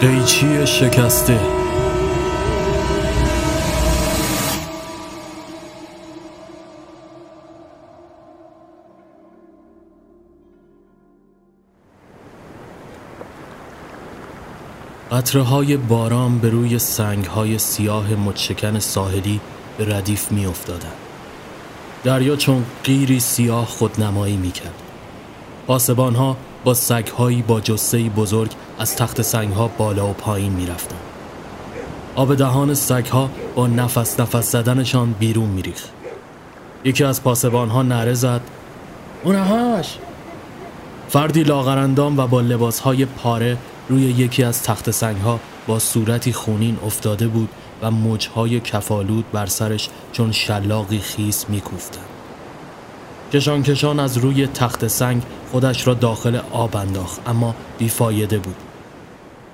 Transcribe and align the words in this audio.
قیچی 0.00 0.66
شکسته 0.66 1.40
قطره 15.10 15.42
های 15.42 15.76
باران 15.76 16.38
به 16.38 16.50
روی 16.50 16.78
سنگ 16.78 17.24
های 17.24 17.58
سیاه 17.58 18.14
مچشکن 18.14 18.78
ساحلی 18.78 19.40
به 19.78 19.96
ردیف 19.96 20.32
می 20.32 20.46
افتادن. 20.46 20.92
دریا 22.04 22.36
چون 22.36 22.64
قیری 22.84 23.20
سیاه 23.20 23.66
خودنمایی 23.66 24.36
می 24.36 24.50
کرد. 24.50 24.82
پاسبان 25.66 26.14
ها 26.14 26.36
با 26.64 26.74
سگ 26.74 27.08
هایی 27.18 27.42
با 27.42 27.60
جسه 27.60 28.08
بزرگ 28.08 28.50
از 28.78 28.96
تخت 28.96 29.22
سنگ 29.22 29.52
ها 29.52 29.68
بالا 29.68 30.10
و 30.10 30.12
پایین 30.12 30.52
می 30.52 30.66
رفتن. 30.66 30.96
آب 32.14 32.34
دهان 32.34 32.74
سگ 32.74 33.06
ها 33.06 33.30
با 33.54 33.66
نفس 33.66 34.20
نفس 34.20 34.52
زدنشان 34.52 35.12
بیرون 35.12 35.48
می 35.48 35.62
ریخ. 35.62 35.84
یکی 36.84 37.04
از 37.04 37.22
پاسبان 37.22 37.68
ها 37.68 37.82
نره 37.82 38.14
زد 38.14 38.40
اونهاش 39.24 39.98
فردی 41.08 41.42
لاغرندام 41.42 42.18
و 42.18 42.26
با 42.26 42.40
لباس 42.40 42.80
های 42.80 43.04
پاره 43.04 43.56
روی 43.88 44.02
یکی 44.02 44.42
از 44.42 44.62
تخت 44.62 44.90
سنگ 44.90 45.16
ها 45.16 45.40
با 45.66 45.78
صورتی 45.78 46.32
خونین 46.32 46.78
افتاده 46.86 47.28
بود 47.28 47.48
و 47.82 47.90
موجهای 47.90 48.60
کفالود 48.60 49.24
بر 49.32 49.46
سرش 49.46 49.88
چون 50.12 50.32
شلاقی 50.32 50.98
خیس 50.98 51.46
میکوفتند. 51.48 52.04
کشان 53.32 53.62
کشان 53.62 54.00
از 54.00 54.18
روی 54.18 54.46
تخت 54.46 54.88
سنگ 54.88 55.22
خودش 55.50 55.86
را 55.86 55.94
داخل 55.94 56.36
آب 56.36 56.76
انداخت 56.76 57.28
اما 57.28 57.54
بیفایده 57.78 58.38
بود. 58.38 58.56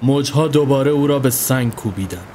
موجها 0.03 0.49
دوباره 0.49 0.91
او 0.91 1.07
را 1.07 1.19
به 1.19 1.31
سنگ 1.31 1.75
کوبیدند. 1.75 2.27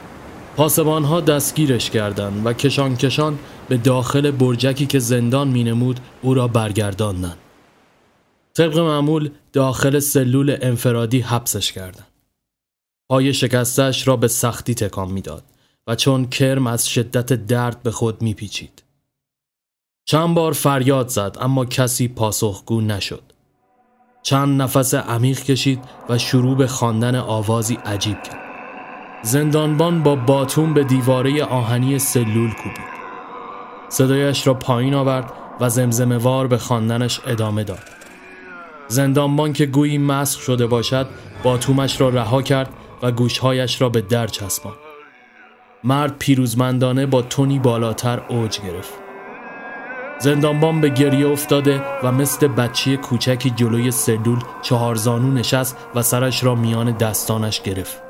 پاسبان 0.55 1.03
ها 1.03 1.21
دستگیرش 1.21 1.89
کردند 1.89 2.45
و 2.45 2.53
کشان 2.53 2.95
کشان 2.95 3.39
به 3.69 3.77
داخل 3.77 4.31
برجکی 4.31 4.85
که 4.85 4.99
زندان 4.99 5.47
مینمود 5.47 5.99
او 6.21 6.33
را 6.33 6.47
برگرداندند. 6.47 7.38
طبق 8.53 8.77
معمول 8.77 9.29
داخل 9.53 9.99
سلول 9.99 10.57
انفرادی 10.61 11.19
حبسش 11.19 11.71
کردند. 11.71 12.07
پای 13.09 13.33
شکستش 13.33 14.07
را 14.07 14.16
به 14.16 14.27
سختی 14.27 14.73
تکان 14.73 15.11
می‌داد 15.11 15.44
و 15.88 15.95
چون 15.95 16.29
کرم 16.29 16.67
از 16.67 16.89
شدت 16.89 17.33
درد 17.33 17.83
به 17.83 17.91
خود 17.91 18.21
میپیچید. 18.21 18.83
چند 20.05 20.35
بار 20.35 20.53
فریاد 20.53 21.07
زد 21.07 21.38
اما 21.41 21.66
کسی 21.66 22.07
پاسخگو 22.07 22.81
نشد. 22.81 23.28
چند 24.30 24.61
نفس 24.61 24.94
عمیق 24.94 25.39
کشید 25.39 25.80
و 26.09 26.17
شروع 26.17 26.58
به 26.58 26.67
خواندن 26.67 27.16
آوازی 27.16 27.75
عجیب 27.85 28.23
کرد. 28.23 28.39
زندانبان 29.23 30.03
با 30.03 30.16
باتون 30.16 30.73
به 30.73 30.83
دیواره 30.83 31.44
آهنی 31.44 31.99
سلول 31.99 32.52
کوبید. 32.52 32.89
صدایش 33.89 34.47
را 34.47 34.53
پایین 34.53 34.94
آورد 34.94 35.31
و 35.59 35.69
زمزمه 35.69 36.17
وار 36.17 36.47
به 36.47 36.57
خواندنش 36.57 37.19
ادامه 37.27 37.63
داد. 37.63 37.83
زندانبان 38.88 39.53
که 39.53 39.66
گویی 39.66 39.97
مسخ 39.97 40.41
شده 40.41 40.67
باشد 40.67 41.07
باتومش 41.44 42.02
را 42.02 42.09
رها 42.09 42.41
کرد 42.41 42.69
و 43.02 43.11
گوشهایش 43.11 43.81
را 43.81 43.89
به 43.89 44.02
در 44.02 44.27
چسبان 44.27 44.73
مرد 45.83 46.17
پیروزمندانه 46.19 47.05
با 47.05 47.22
تونی 47.22 47.59
بالاتر 47.59 48.22
اوج 48.27 48.59
گرفت 48.61 49.08
زندانبان 50.20 50.81
به 50.81 50.89
گریه 50.89 51.28
افتاده 51.28 51.84
و 52.03 52.12
مثل 52.12 52.48
بچه 52.48 52.98
کوچکی 52.98 53.50
جلوی 53.50 53.92
سلول 53.92 54.39
چهارزانو 54.62 55.31
نشست 55.31 55.78
و 55.95 56.02
سرش 56.02 56.44
را 56.44 56.56
میان 56.56 56.92
دستانش 56.92 57.62
گرفت 57.62 58.02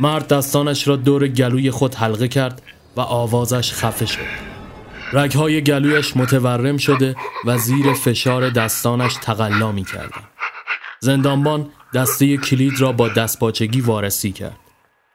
مرد 0.00 0.28
دستانش 0.28 0.88
را 0.88 0.96
دور 0.96 1.28
گلوی 1.28 1.70
خود 1.70 1.94
حلقه 1.94 2.28
کرد 2.28 2.62
و 2.96 3.00
آوازش 3.00 3.72
خفه 3.72 4.06
شد 4.06 4.48
رگهای 5.12 5.62
گلویش 5.62 6.16
متورم 6.16 6.76
شده 6.76 7.16
و 7.44 7.58
زیر 7.58 7.92
فشار 7.92 8.50
دستانش 8.50 9.14
تقلا 9.14 9.72
می 9.72 9.84
کردن. 9.84 10.22
زندانبان 11.00 11.70
دسته 11.94 12.36
کلید 12.36 12.80
را 12.80 12.92
با 12.92 13.08
دستباچگی 13.08 13.80
وارسی 13.80 14.32
کرد. 14.32 14.67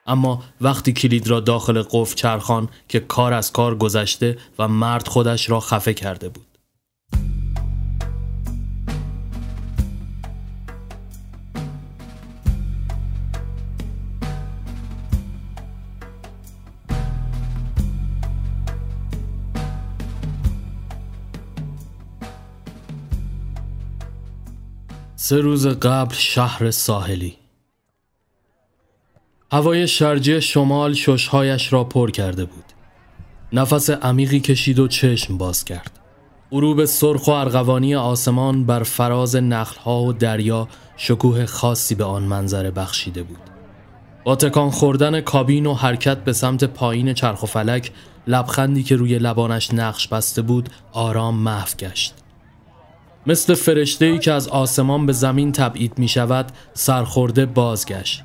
اما 0.06 0.42
وقتی 0.60 0.92
کلید 0.92 1.28
را 1.28 1.40
داخل 1.40 1.82
قفل 1.90 2.14
چرخان 2.14 2.68
که 2.88 3.00
کار 3.00 3.32
از 3.32 3.52
کار 3.52 3.74
گذشته 3.74 4.38
و 4.58 4.68
مرد 4.68 5.08
خودش 5.08 5.50
را 5.50 5.60
خفه 5.60 5.94
کرده 5.94 6.28
بود. 6.28 6.46
سه 25.16 25.40
روز 25.40 25.66
قبل 25.66 26.14
شهر 26.14 26.70
ساحلی 26.70 27.43
هوای 29.54 29.88
شرجی 29.88 30.40
شمال 30.40 30.94
ششهایش 30.94 31.72
را 31.72 31.84
پر 31.84 32.10
کرده 32.10 32.44
بود. 32.44 32.64
نفس 33.52 33.90
عمیقی 33.90 34.40
کشید 34.40 34.78
و 34.78 34.88
چشم 34.88 35.38
باز 35.38 35.64
کرد. 35.64 35.90
غروب 36.50 36.84
سرخ 36.84 37.28
و 37.28 37.30
ارغوانی 37.30 37.94
آسمان 37.94 38.66
بر 38.66 38.82
فراز 38.82 39.36
نخلها 39.36 40.02
و 40.02 40.12
دریا 40.12 40.68
شکوه 40.96 41.46
خاصی 41.46 41.94
به 41.94 42.04
آن 42.04 42.22
منظره 42.22 42.70
بخشیده 42.70 43.22
بود. 43.22 43.38
با 44.24 44.36
تکان 44.36 44.70
خوردن 44.70 45.20
کابین 45.20 45.66
و 45.66 45.74
حرکت 45.74 46.24
به 46.24 46.32
سمت 46.32 46.64
پایین 46.64 47.14
چرخ 47.14 47.42
و 47.42 47.46
فلک 47.46 47.92
لبخندی 48.26 48.82
که 48.82 48.96
روی 48.96 49.18
لبانش 49.18 49.74
نقش 49.74 50.08
بسته 50.08 50.42
بود 50.42 50.68
آرام 50.92 51.34
محو 51.34 51.68
گشت. 51.78 52.14
مثل 53.26 53.54
فرشته 53.54 54.04
ای 54.04 54.18
که 54.18 54.32
از 54.32 54.48
آسمان 54.48 55.06
به 55.06 55.12
زمین 55.12 55.52
تبعید 55.52 55.98
می 55.98 56.08
شود 56.08 56.52
سرخورده 56.74 57.46
بازگشت. 57.46 58.24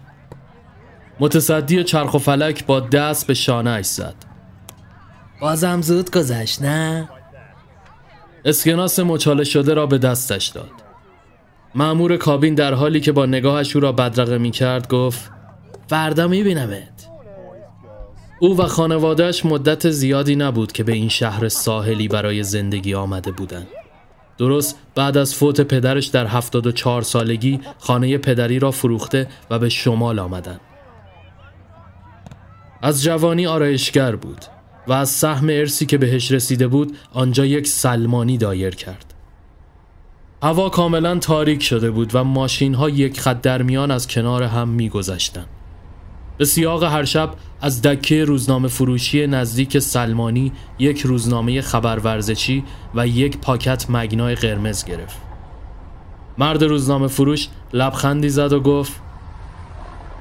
متصدی 1.20 1.84
چرخ 1.84 2.14
و 2.14 2.18
فلک 2.18 2.66
با 2.66 2.80
دست 2.80 3.28
به 3.28 3.34
شانه 3.34 3.82
زد 3.82 4.16
بازم 5.42 5.82
زود 5.82 6.12
گذشت 6.12 6.62
نه؟ 6.62 7.10
اسکناس 8.46 9.00
مچاله 9.00 9.44
شده 9.44 9.74
را 9.74 9.86
به 9.86 9.98
دستش 9.98 10.48
داد 10.48 10.72
معمور 11.76 12.18
کابین 12.18 12.56
در 12.56 12.74
حالی 12.74 13.00
که 13.00 13.12
با 13.12 13.26
نگاهش 13.26 13.76
او 13.76 13.82
را 13.82 13.92
بدرقه 13.92 14.38
می 14.38 14.52
کرد 14.52 14.88
گفت 14.88 15.32
فردا 15.88 16.28
می 16.28 16.44
بینمت 16.44 17.10
او 18.40 18.58
و 18.58 18.68
خانوادهش 18.68 19.46
مدت 19.46 19.90
زیادی 19.90 20.36
نبود 20.36 20.72
که 20.72 20.84
به 20.84 20.92
این 20.92 21.10
شهر 21.10 21.50
ساحلی 21.50 22.08
برای 22.08 22.44
زندگی 22.44 22.94
آمده 22.94 23.32
بودند 23.32 23.68
درست 24.38 24.76
بعد 24.96 25.18
از 25.18 25.36
فوت 25.36 25.62
پدرش 25.62 26.06
در 26.06 26.28
74 26.28 27.02
سالگی 27.02 27.60
خانه 27.80 28.18
پدری 28.18 28.60
را 28.60 28.72
فروخته 28.72 29.28
و 29.50 29.60
به 29.60 29.70
شمال 29.70 30.20
آمدن. 30.20 30.60
از 32.82 33.04
جوانی 33.04 33.48
آرایشگر 33.48 34.16
بود 34.16 34.46
و 34.88 34.94
از 34.94 35.10
سهم 35.10 35.50
ارسی 35.50 35.86
که 35.86 35.98
بهش 35.98 36.32
رسیده 36.32 36.68
بود 36.68 36.98
آنجا 37.14 37.46
یک 37.46 37.68
سلمانی 37.68 38.38
دایر 38.38 38.76
کرد. 38.76 39.14
هوا 40.44 40.70
کاملا 40.70 41.20
تاریک 41.20 41.64
شده 41.64 41.92
بود 41.92 42.16
و 42.16 42.24
ماشین 42.24 42.74
ها 42.74 42.90
یک 42.90 43.20
خط 43.20 43.42
درمیان 43.42 43.92
از 43.92 44.08
کنار 44.08 44.44
هم 44.44 44.68
می 44.68 44.90
گذشتن. 44.90 45.46
به 46.38 46.46
سیاق 46.46 46.84
هر 46.84 47.06
شب 47.06 47.34
از 47.62 47.82
دکه 47.82 48.26
روزنامه 48.26 48.68
فروشی 48.68 49.28
نزدیک 49.28 49.80
سلمانی 49.80 50.52
یک 50.80 51.02
روزنامه 51.02 51.62
خبر 51.62 52.00
ورزشی 52.00 52.64
و 52.96 53.08
یک 53.08 53.38
پاکت 53.38 53.86
مگنای 53.90 54.36
قرمز 54.36 54.86
گرفت. 54.86 55.18
مرد 56.38 56.64
روزنامه 56.64 57.08
فروش 57.08 57.48
لبخندی 57.74 58.30
زد 58.30 58.54
و 58.54 58.60
گفت 58.60 59.02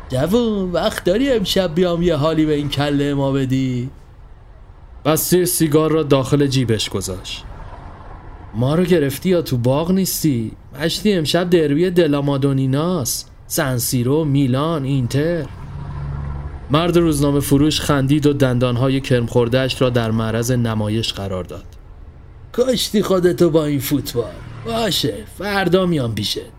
جوون 0.08 0.72
وقت 0.72 1.04
داری 1.04 1.30
امشب 1.30 1.74
بیام 1.74 2.02
یه 2.02 2.16
حالی 2.16 2.46
به 2.46 2.54
این 2.54 2.68
کله 2.68 3.14
ما 3.14 3.32
بدی؟ 3.32 3.90
بسته 5.04 5.44
سیگار 5.44 5.90
را 5.90 6.02
داخل 6.02 6.46
جیبش 6.46 6.90
گذاشت. 6.90 7.44
ما 8.54 8.74
رو 8.74 8.84
گرفتی 8.84 9.28
یا 9.28 9.42
تو 9.42 9.56
باغ 9.56 9.90
نیستی؟ 9.90 10.52
مشتی 10.80 11.12
امشب 11.12 11.50
دروی 11.50 11.90
دلامادونیناس 11.90 13.24
سنسیرو 13.46 14.24
میلان 14.24 14.84
اینتر 14.84 15.46
مرد 16.70 16.96
روزنامه 16.96 17.40
فروش 17.40 17.80
خندید 17.80 18.26
و 18.26 18.32
دندانهای 18.32 19.00
کرم 19.00 19.26
خوردهش 19.26 19.82
را 19.82 19.90
در 19.90 20.10
معرض 20.10 20.50
نمایش 20.50 21.12
قرار 21.12 21.44
داد 21.44 21.64
کاشتی 22.52 23.02
خودتو 23.02 23.50
با 23.50 23.64
این 23.64 23.80
فوتبال 23.80 24.32
باشه 24.66 25.14
فردا 25.38 25.86
میام 25.86 26.12
بیشت 26.12 26.57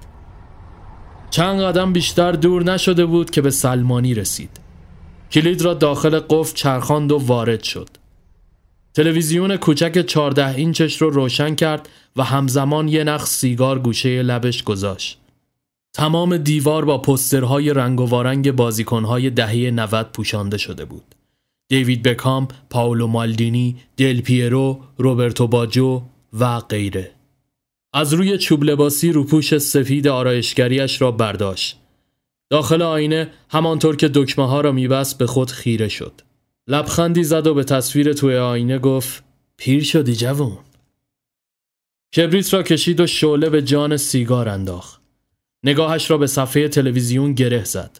چند 1.29 1.61
قدم 1.61 1.93
بیشتر 1.93 2.31
دور 2.31 2.63
نشده 2.63 3.05
بود 3.05 3.29
که 3.29 3.41
به 3.41 3.51
سلمانی 3.51 4.13
رسید 4.13 4.59
کلید 5.31 5.61
را 5.61 5.73
داخل 5.73 6.19
قفل 6.19 6.55
چرخاند 6.55 7.11
و 7.11 7.17
وارد 7.17 7.63
شد 7.63 7.89
تلویزیون 8.93 9.57
کوچک 9.57 10.05
14 10.05 10.55
اینچش 10.55 11.01
رو 11.01 11.09
روشن 11.09 11.55
کرد 11.55 11.89
و 12.15 12.23
همزمان 12.23 12.87
یه 12.87 13.03
نخ 13.03 13.25
سیگار 13.25 13.79
گوشه 13.79 14.21
لبش 14.21 14.63
گذاشت 14.63 15.19
تمام 15.93 16.37
دیوار 16.37 16.85
با 16.85 16.97
پسترهای 16.97 17.73
رنگ 17.73 18.01
و 18.01 18.05
وارنگ 18.05 18.51
بازیکنهای 18.51 19.29
دهه 19.29 19.71
90 19.71 20.11
پوشانده 20.11 20.57
شده 20.57 20.85
بود. 20.85 21.15
دیوید 21.69 22.03
بکام، 22.03 22.47
پاولو 22.69 23.07
مالدینی، 23.07 23.75
دل 23.97 24.21
پیرو، 24.21 24.79
روبرتو 24.97 25.47
باجو 25.47 26.01
و 26.39 26.59
غیره. 26.59 27.11
از 27.93 28.13
روی 28.13 28.37
چوب 28.37 28.63
لباسی 28.63 29.11
روپوش 29.11 29.57
سفید 29.57 30.07
آرایشگریش 30.07 31.01
را 31.01 31.11
برداشت. 31.11 31.79
داخل 32.49 32.81
آینه 32.81 33.31
همانطور 33.49 33.95
که 33.95 34.07
دکمه 34.13 34.47
ها 34.47 34.61
را 34.61 34.71
میبست 34.71 35.17
به 35.17 35.27
خود 35.27 35.51
خیره 35.51 35.87
شد. 35.87 36.21
لبخندی 36.67 37.23
زد 37.23 37.47
و 37.47 37.53
به 37.53 37.63
تصویر 37.63 38.13
توی 38.13 38.37
آینه 38.37 38.79
گفت 38.79 39.23
پیر 39.57 39.83
شدی 39.83 40.15
جوون. 40.15 40.57
کبریت 42.15 42.53
را 42.53 42.63
کشید 42.63 42.99
و 42.99 43.07
شعله 43.07 43.49
به 43.49 43.61
جان 43.61 43.97
سیگار 43.97 44.49
انداخت. 44.49 45.01
نگاهش 45.63 46.11
را 46.11 46.17
به 46.17 46.27
صفحه 46.27 46.67
تلویزیون 46.67 47.33
گره 47.33 47.63
زد. 47.63 47.99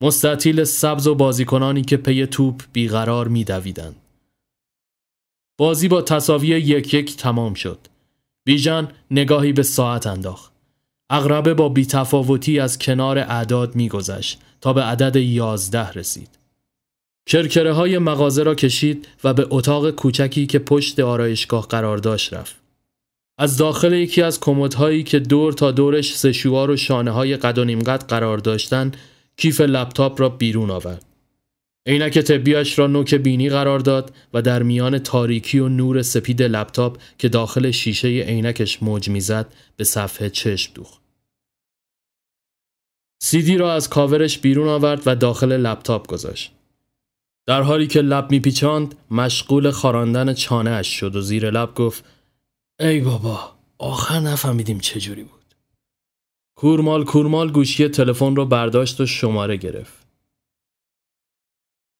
مستطیل 0.00 0.64
سبز 0.64 1.06
و 1.06 1.14
بازیکنانی 1.14 1.82
که 1.82 1.96
پی 1.96 2.26
توپ 2.26 2.62
بیقرار 2.72 3.28
میدویدند. 3.28 3.96
بازی 5.58 5.88
با 5.88 6.02
تصاوی 6.02 6.48
یک 6.48 6.94
یک 6.94 7.16
تمام 7.16 7.54
شد. 7.54 7.78
بیژن 8.44 8.88
نگاهی 9.10 9.52
به 9.52 9.62
ساعت 9.62 10.06
انداخت. 10.06 10.52
اغربه 11.10 11.54
با 11.54 11.68
بیتفاوتی 11.68 12.58
از 12.58 12.78
کنار 12.78 13.18
اعداد 13.18 13.74
میگذشت 13.76 14.38
تا 14.60 14.72
به 14.72 14.82
عدد 14.82 15.16
یازده 15.16 15.92
رسید. 15.92 16.28
کرکره 17.26 17.72
های 17.72 17.98
مغازه 17.98 18.42
را 18.42 18.54
کشید 18.54 19.08
و 19.24 19.34
به 19.34 19.46
اتاق 19.50 19.90
کوچکی 19.90 20.46
که 20.46 20.58
پشت 20.58 21.00
آرایشگاه 21.00 21.66
قرار 21.66 21.98
داشت 21.98 22.34
رفت. 22.34 22.56
از 23.38 23.56
داخل 23.56 23.92
یکی 23.92 24.22
از 24.22 24.40
کمدهایی 24.40 25.02
که 25.02 25.18
دور 25.18 25.52
تا 25.52 25.70
دورش 25.70 26.16
سشوار 26.16 26.70
و 26.70 26.76
شانه 26.76 27.10
های 27.10 27.36
قد 27.36 27.58
و 27.58 27.64
نیمقد 27.64 28.04
قرار 28.08 28.38
داشتند 28.38 28.96
کیف 29.36 29.60
لپتاپ 29.60 30.20
را 30.20 30.28
بیرون 30.28 30.70
آورد. 30.70 31.11
عینک 31.86 32.18
طبیاش 32.18 32.78
را 32.78 32.86
نوک 32.86 33.14
بینی 33.14 33.48
قرار 33.48 33.78
داد 33.78 34.14
و 34.34 34.42
در 34.42 34.62
میان 34.62 34.98
تاریکی 34.98 35.58
و 35.58 35.68
نور 35.68 36.02
سپید 36.02 36.42
لپتاپ 36.42 36.98
که 37.18 37.28
داخل 37.28 37.70
شیشه 37.70 38.08
عینکش 38.08 38.82
موج 38.82 39.08
می‌زد 39.08 39.54
به 39.76 39.84
صفحه 39.84 40.30
چشم 40.30 40.72
دوخت. 40.74 41.00
سیدی 43.22 43.56
را 43.56 43.74
از 43.74 43.88
کاورش 43.88 44.38
بیرون 44.38 44.68
آورد 44.68 45.02
و 45.06 45.16
داخل 45.16 45.52
لپتاپ 45.52 46.06
گذاشت. 46.06 46.52
در 47.46 47.62
حالی 47.62 47.86
که 47.86 48.00
لب 48.00 48.30
میپیچاند 48.30 48.94
مشغول 49.10 49.70
خاراندن 49.70 50.34
چانه 50.34 50.70
اش 50.70 51.00
شد 51.00 51.16
و 51.16 51.20
زیر 51.20 51.50
لب 51.50 51.74
گفت 51.74 52.04
ای 52.80 53.00
بابا 53.00 53.52
آخر 53.78 54.20
نفهمیدیم 54.20 54.78
چجوری 54.78 55.22
بود. 55.22 55.54
کورمال 56.56 57.04
کورمال 57.04 57.52
گوشی 57.52 57.88
تلفن 57.88 58.36
رو 58.36 58.46
برداشت 58.46 59.00
و 59.00 59.06
شماره 59.06 59.56
گرفت. 59.56 60.01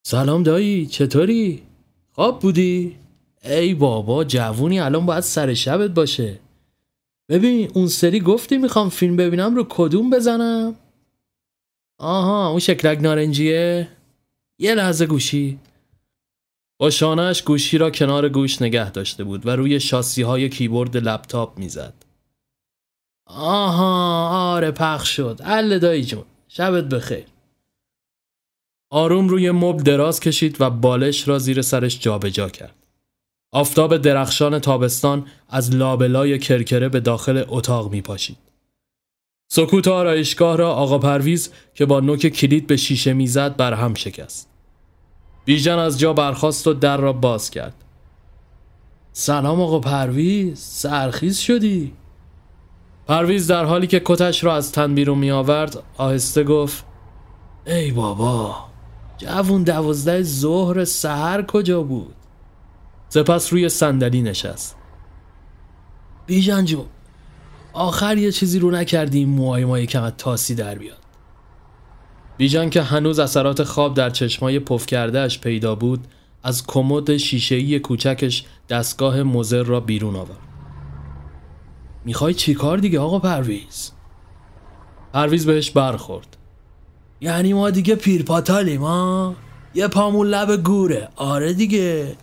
سلام 0.02 0.42
دایی 0.42 0.86
چطوری؟ 0.86 1.62
خواب 2.12 2.40
بودی؟ 2.40 2.96
ای 3.44 3.74
بابا 3.74 4.24
جوونی 4.24 4.80
الان 4.80 5.06
باید 5.06 5.20
سر 5.20 5.54
شبت 5.54 5.90
باشه 5.90 6.38
ببین 7.28 7.70
اون 7.74 7.86
سری 7.86 8.20
گفتی 8.20 8.58
می‌خوام 8.58 8.88
فیلم 8.88 9.16
ببینم 9.16 9.54
رو 9.56 9.66
کدوم 9.68 10.10
بزنم؟ 10.10 10.74
آها 11.98 12.48
اون 12.48 12.58
شکلک 12.58 13.00
نارنجیه؟ 13.00 13.88
یه 14.58 14.74
لحظه 14.74 15.06
گوشی 15.06 15.58
با 16.78 16.90
شانهش 16.90 17.42
گوشی 17.42 17.78
را 17.78 17.90
کنار 17.90 18.28
گوش 18.28 18.62
نگه 18.62 18.90
داشته 18.90 19.24
بود 19.24 19.46
و 19.46 19.50
روی 19.50 19.80
شاسی 19.80 20.22
های 20.22 20.48
کیبورد 20.48 20.96
لپتاپ 20.96 21.58
می‌زد. 21.58 21.94
آها 23.26 24.28
آره 24.52 24.70
پخش 24.70 25.16
شد 25.16 25.40
ایول 25.44 25.78
دایی 25.78 26.04
جون 26.04 26.24
شبت 26.48 26.84
بخیر 26.84 27.24
آروم 28.94 29.28
روی 29.28 29.50
مبل 29.50 29.82
دراز 29.82 30.20
کشید 30.20 30.60
و 30.60 30.70
بالش 30.70 31.28
را 31.28 31.38
زیر 31.38 31.62
سرش 31.62 32.00
جابجا 32.00 32.30
جا 32.30 32.48
کرد 32.48 32.74
آفتاب 33.52 33.96
درخشان 33.96 34.58
تابستان 34.58 35.26
از 35.48 35.74
لابلای 35.74 36.38
کرکره 36.38 36.88
به 36.88 37.00
داخل 37.00 37.44
اتاق 37.48 37.92
می 37.92 38.00
پاشید. 38.02 38.36
سکوت 39.52 39.88
آرایشگاه 39.88 40.56
را 40.56 40.72
آقا 40.72 40.98
پرویز 40.98 41.52
که 41.74 41.86
با 41.86 42.00
نوک 42.00 42.28
کلید 42.28 42.66
به 42.66 42.76
شیشه 42.76 43.12
می‌زد 43.12 43.56
برهم 43.56 43.94
شکست. 43.94 44.48
بیژن 45.44 45.78
از 45.78 45.98
جا 45.98 46.12
برخاست 46.12 46.66
و 46.66 46.72
در 46.72 46.96
را 46.96 47.12
باز 47.12 47.50
کرد. 47.50 47.74
سلام 49.12 49.60
آقا 49.60 49.80
پرویز 49.80 50.58
سرخیز 50.58 51.38
شدی؟ 51.38 51.92
پرویز 53.06 53.46
در 53.46 53.64
حالی 53.64 53.86
که 53.86 54.02
کتش 54.04 54.44
را 54.44 54.54
از 54.54 54.72
تن 54.72 54.94
بیرون 54.94 55.18
می 55.18 55.30
آورد 55.30 55.82
آهسته 55.96 56.44
گفت 56.44 56.84
ای 57.66 57.90
بابا 57.90 58.71
جوون 59.18 59.62
دوازده 59.62 60.22
ظهر 60.22 60.84
سهر 60.84 61.42
کجا 61.42 61.82
بود؟ 61.82 62.14
سپس 63.08 63.52
روی 63.52 63.68
صندلی 63.68 64.22
نشست. 64.22 64.76
بیژن 66.26 66.64
جون 66.64 66.86
آخر 67.72 68.18
یه 68.18 68.32
چیزی 68.32 68.58
رو 68.58 68.70
نکردیم 68.70 69.28
موهای 69.28 69.64
ما 69.64 69.78
یکم 69.78 70.10
تاسی 70.10 70.54
در 70.54 70.74
بیاد. 70.74 70.98
بیژن 72.36 72.70
که 72.70 72.82
هنوز 72.82 73.18
اثرات 73.18 73.62
خواب 73.62 73.94
در 73.94 74.10
چشمای 74.10 74.58
پف 74.58 74.86
کردهش 74.86 75.38
پیدا 75.38 75.74
بود 75.74 76.06
از 76.42 76.66
کمد 76.66 77.16
شیشه‌ای 77.16 77.78
کوچکش 77.78 78.44
دستگاه 78.68 79.22
مزر 79.22 79.62
را 79.62 79.80
بیرون 79.80 80.16
آورد. 80.16 80.38
می‌خوای 82.04 82.34
چیکار 82.34 82.78
دیگه 82.78 83.00
آقا 83.00 83.18
پرویز؟ 83.18 83.92
پرویز 85.12 85.46
بهش 85.46 85.70
برخورد. 85.70 86.36
یعنی 87.22 87.52
ما 87.52 87.70
دیگه 87.70 87.94
پیرپاتالیم 87.94 88.80
ها 88.80 89.34
یه 89.74 89.88
پامون 89.88 90.26
لب 90.26 90.62
گوره. 90.62 91.08
آره 91.16 91.52
دیگه. 91.52 92.16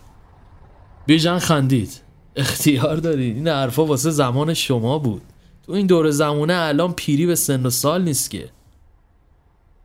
بیژن 1.06 1.38
خندید. 1.38 2.00
اختیار 2.36 2.96
دارید 2.96 3.36
این 3.36 3.48
حرفا 3.48 3.84
واسه 3.84 4.10
زمان 4.10 4.54
شما 4.54 4.98
بود. 4.98 5.22
تو 5.66 5.72
این 5.72 5.86
دور 5.86 6.10
زمونه 6.10 6.54
الان 6.56 6.92
پیری 6.92 7.26
به 7.26 7.34
سن 7.34 7.66
و 7.66 7.70
سال 7.70 8.02
نیست 8.02 8.30
که. 8.30 8.48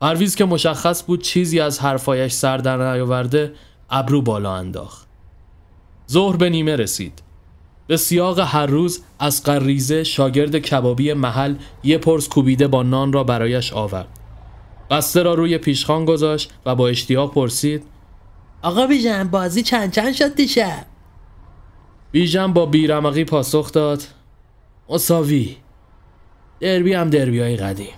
پرویز 0.00 0.34
که 0.34 0.44
مشخص 0.44 1.04
بود 1.04 1.22
چیزی 1.22 1.60
از 1.60 1.80
حرفایش 1.80 2.32
سر 2.32 2.58
در 2.58 2.92
نیاورده 2.92 3.52
ابرو 3.90 4.22
بالا 4.22 4.54
انداخت. 4.54 5.06
ظهر 6.10 6.36
به 6.36 6.50
نیمه 6.50 6.76
رسید. 6.76 7.22
به 7.86 7.96
سیاق 7.96 8.38
هر 8.38 8.66
روز 8.66 9.02
از 9.18 9.42
قریزه 9.42 10.04
شاگرد 10.04 10.58
کبابی 10.58 11.12
محل 11.12 11.54
یه 11.84 11.98
پرس 11.98 12.28
کوبیده 12.28 12.68
با 12.68 12.82
نان 12.82 13.12
را 13.12 13.24
برایش 13.24 13.72
آورد. 13.72 14.25
بسته 14.90 15.22
را 15.22 15.34
روی 15.34 15.58
پیشخان 15.58 16.04
گذاشت 16.04 16.52
و 16.66 16.74
با 16.74 16.88
اشتیاق 16.88 17.34
پرسید 17.34 17.82
آقا 18.62 18.86
بیژن 18.86 19.28
بازی 19.28 19.62
چند 19.62 19.92
چند 19.92 20.12
شد 20.12 20.34
دیشب؟ 20.34 20.86
بیژن 22.12 22.52
با 22.52 22.66
بیرمقی 22.66 23.24
پاسخ 23.24 23.72
داد 23.72 24.02
مساوی. 24.88 25.56
دربی 26.60 26.92
هم 26.92 27.10
دربی 27.10 27.40
های 27.40 27.56
قدیم. 27.56 27.94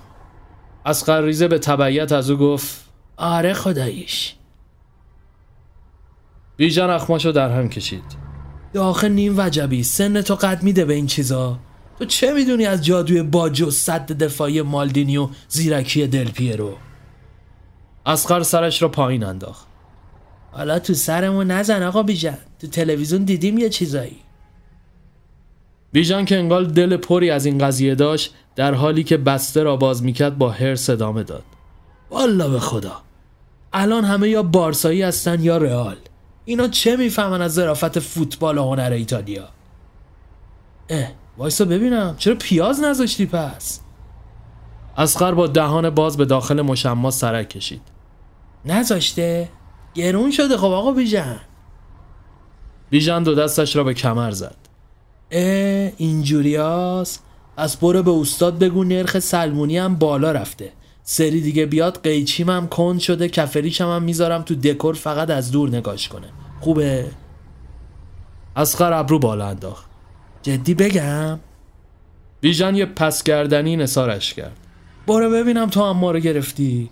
از 0.85 1.05
قریزه 1.05 1.49
به 1.49 1.59
تبعیت 1.59 2.13
از 2.13 2.31
او 2.31 2.39
گفت 2.39 2.85
آره 3.17 3.53
خداییش. 3.53 4.35
بیژن 6.57 6.91
اخماشو 6.91 7.33
در 7.33 7.51
هم 7.51 7.69
کشید. 7.69 8.05
آخه 8.79 9.09
نیم 9.09 9.35
وجبی 9.37 9.83
سن 9.83 10.21
تو 10.23 10.35
قد 10.35 10.63
میده 10.63 10.85
به 10.85 10.95
این 10.95 11.07
چیزا. 11.07 11.59
تو 11.99 12.05
چه 12.05 12.33
می‌دونی 12.33 12.67
از 12.67 12.85
جادوی 12.85 13.23
باجو 13.23 13.71
صد 13.71 14.13
دفاعی 14.13 14.63
مالدینی 14.63 15.17
و 15.17 15.29
زیرکی 15.49 16.07
دل 16.07 16.31
پیرو؟ 16.31 16.77
اسقر 18.07 18.43
سرش 18.43 18.83
را 18.83 18.89
پایین 18.89 19.25
انداخت. 19.25 19.67
حالا 20.53 20.79
تو 20.79 20.95
سرمون 20.95 21.51
نزن 21.51 21.83
آقا 21.83 22.03
بیژن. 22.03 22.39
تو 22.61 22.67
تلویزیون 22.67 23.25
دیدیم 23.25 23.59
یه 23.59 23.69
چیزایی. 23.69 24.17
بیژن 25.93 26.25
که 26.25 26.39
انگال 26.39 26.67
دل 26.67 26.97
پری 26.97 27.31
از 27.31 27.47
این 27.47 27.59
قضیه 27.59 27.95
داشت 27.95 28.35
در 28.57 28.75
حالی 28.75 29.05
که 29.05 29.17
بسته 29.17 29.63
را 29.63 29.77
باز 29.77 30.03
می‌کرد 30.03 30.39
با 30.39 30.51
هرس 30.51 30.91
ادامه 30.91 31.23
داد. 31.23 31.45
والا 32.11 32.49
به 32.49 32.61
خدا. 32.61 33.03
الان 33.73 34.05
همه 34.05 34.29
یا 34.29 34.43
بارسایی 34.43 35.03
هستن 35.03 35.43
یا 35.43 35.57
رئال. 35.57 35.97
اینا 36.45 36.69
چه 36.69 36.97
می‌فهمن 36.97 37.43
از 37.43 37.55
ظرافت 37.55 37.99
فوتبال 37.99 38.59
و 38.59 38.63
هنر 38.63 38.91
ایتالیا؟ 38.93 39.49
اه. 40.89 41.09
وایسا 41.39 41.65
ببینم 41.65 42.15
چرا 42.19 42.35
پیاز 42.35 42.81
نذاشتی 42.81 43.27
پس؟ 43.27 43.81
اسقر 44.97 45.35
با 45.35 45.47
دهان 45.47 45.91
باز 45.91 46.17
به 46.17 46.25
داخل 46.25 46.63
مشما 46.63 47.11
سرک 47.11 47.49
کشید. 47.49 47.83
نذاشته؟ 48.65 49.49
گرون 49.95 50.31
شده 50.31 50.57
خب 50.57 50.65
آقا 50.65 50.93
بیژن. 50.93 51.41
بیژن 52.91 53.23
دو 53.23 53.35
دستش 53.35 53.77
را 53.77 53.85
به 53.85 53.95
کمر 53.95 54.31
زد. 54.31 54.57
اه 55.31 55.93
اینجوریاس 55.97 57.19
از 57.57 57.77
برو 57.77 58.03
به 58.03 58.11
استاد 58.11 58.59
بگو 58.59 58.85
نرخ 58.85 59.19
سلمونی 59.19 59.79
هم 59.79 59.95
بالا 59.95 60.33
رفته. 60.33 60.73
سری 61.03 61.41
دیگه 61.41 61.67
بیاد 61.67 62.03
قیچیم 62.03 62.51
هم 62.51 62.69
کند 62.69 63.01
شده 63.01 63.29
کفریشم 63.29 63.85
هم 63.85 64.03
می‌ذارم 64.03 64.43
تو 64.43 64.55
دکور 64.55 64.95
فقط 64.95 65.31
از 65.31 65.51
دور 65.51 65.69
نگاش 65.69 66.09
کنه. 66.09 66.29
خوبه؟ 66.61 67.11
اسخر 68.57 68.93
ابرو 68.93 69.19
بالا 69.19 69.47
انداخت. 69.47 69.88
جدی 70.49 70.75
بگم؟ 70.75 71.41
بیژن 72.41 72.75
یه 72.75 72.87
پس 72.87 73.23
گردنی 73.23 73.77
نسارش 73.77 74.35
کرد. 74.35 74.57
برو 75.07 75.31
ببینم 75.31 75.67
تو 75.67 75.85
هم 75.85 75.97
ما 75.97 76.11
رو 76.11 76.19
گرفتی. 76.19 76.91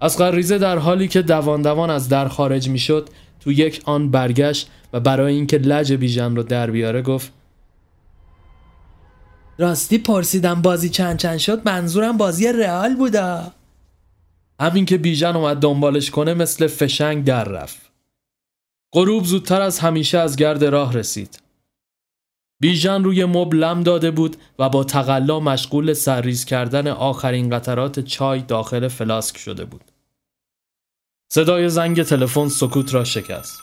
از 0.00 0.20
ریزه 0.20 0.58
در 0.58 0.78
حالی 0.78 1.08
که 1.08 1.22
دوان 1.22 1.62
دوان 1.62 1.90
از 1.90 2.08
در 2.08 2.28
خارج 2.28 2.68
می‌شد 2.68 3.08
تو 3.40 3.52
یک 3.52 3.82
آن 3.84 4.10
برگشت 4.10 4.70
و 4.92 5.00
برای 5.00 5.34
اینکه 5.34 5.58
لج 5.58 5.92
بیژن 5.92 6.36
رو 6.36 6.42
در 6.42 6.70
بیاره 6.70 7.02
گفت 7.02 7.32
راستی 9.58 9.98
پرسیدم 9.98 10.62
بازی 10.62 10.88
چند 10.88 11.18
چند 11.18 11.38
شد؟ 11.38 11.62
منظورم 11.64 12.16
بازی 12.16 12.52
رئال 12.52 12.94
بودا 12.94 13.52
همین 14.60 14.86
که 14.86 14.98
بیژن 14.98 15.36
اومد 15.36 15.56
دنبالش 15.56 16.10
کنه 16.10 16.34
مثل 16.34 16.66
فشنگ 16.66 17.24
در 17.24 17.44
رفت. 17.44 17.80
غروب 18.94 19.24
زودتر 19.24 19.60
از 19.62 19.78
همیشه 19.78 20.18
از 20.18 20.36
گرد 20.36 20.64
راه 20.64 20.92
رسید. 20.92 21.45
بیژن 22.60 23.04
روی 23.04 23.24
مب 23.24 23.54
لم 23.54 23.82
داده 23.82 24.10
بود 24.10 24.36
و 24.58 24.68
با 24.68 24.84
تقلا 24.84 25.40
مشغول 25.40 25.92
سرریز 25.92 26.44
کردن 26.44 26.88
آخرین 26.88 27.50
قطرات 27.50 28.00
چای 28.00 28.40
داخل 28.40 28.88
فلاسک 28.88 29.38
شده 29.38 29.64
بود. 29.64 29.84
صدای 31.32 31.68
زنگ 31.68 32.02
تلفن 32.02 32.48
سکوت 32.48 32.94
را 32.94 33.04
شکست. 33.04 33.62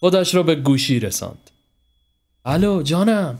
خودش 0.00 0.34
را 0.34 0.42
به 0.42 0.54
گوشی 0.54 1.00
رساند. 1.00 1.50
الو 2.44 2.82
جانم. 2.82 3.38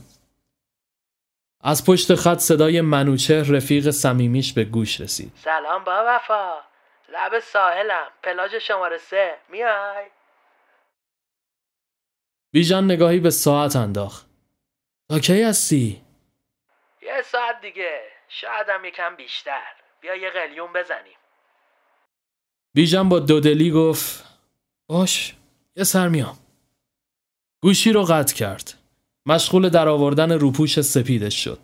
از 1.61 1.85
پشت 1.85 2.15
خط 2.15 2.39
صدای 2.39 2.81
منوچه 2.81 3.43
رفیق 3.43 3.89
صمیمیش 3.89 4.53
به 4.53 4.63
گوش 4.63 5.01
رسید. 5.01 5.31
سلام 5.43 5.83
با 5.83 6.03
وفا. 6.07 6.53
لب 7.13 7.39
ساحلم. 7.39 8.07
پلاژ 8.23 8.55
شماره 8.55 8.97
سه. 8.97 9.35
میای؟ 9.51 10.05
بیژن 12.51 12.83
نگاهی 12.83 13.19
به 13.19 13.29
ساعت 13.29 13.75
انداخت. 13.75 14.26
تا 15.09 15.19
کی 15.19 15.41
هستی؟ 15.41 16.01
یه 17.01 17.21
ساعت 17.31 17.61
دیگه. 17.61 18.01
شایدم 18.29 18.85
یکم 18.85 19.15
بیشتر. 19.15 19.73
بیا 20.01 20.15
یه 20.15 20.29
قلیون 20.29 20.73
بزنیم. 20.73 21.17
بیژن 22.73 23.09
با 23.09 23.19
دودلی 23.19 23.71
گفت 23.71 24.23
باش 24.87 25.35
یه 25.75 25.83
سر 25.83 26.07
میام. 26.07 26.37
گوشی 27.61 27.91
رو 27.91 28.03
قطع 28.03 28.35
کرد. 28.35 28.73
مشغول 29.25 29.69
در 29.69 29.87
آوردن 29.87 30.31
روپوش 30.31 30.81
سپیدش 30.81 31.43
شد. 31.43 31.59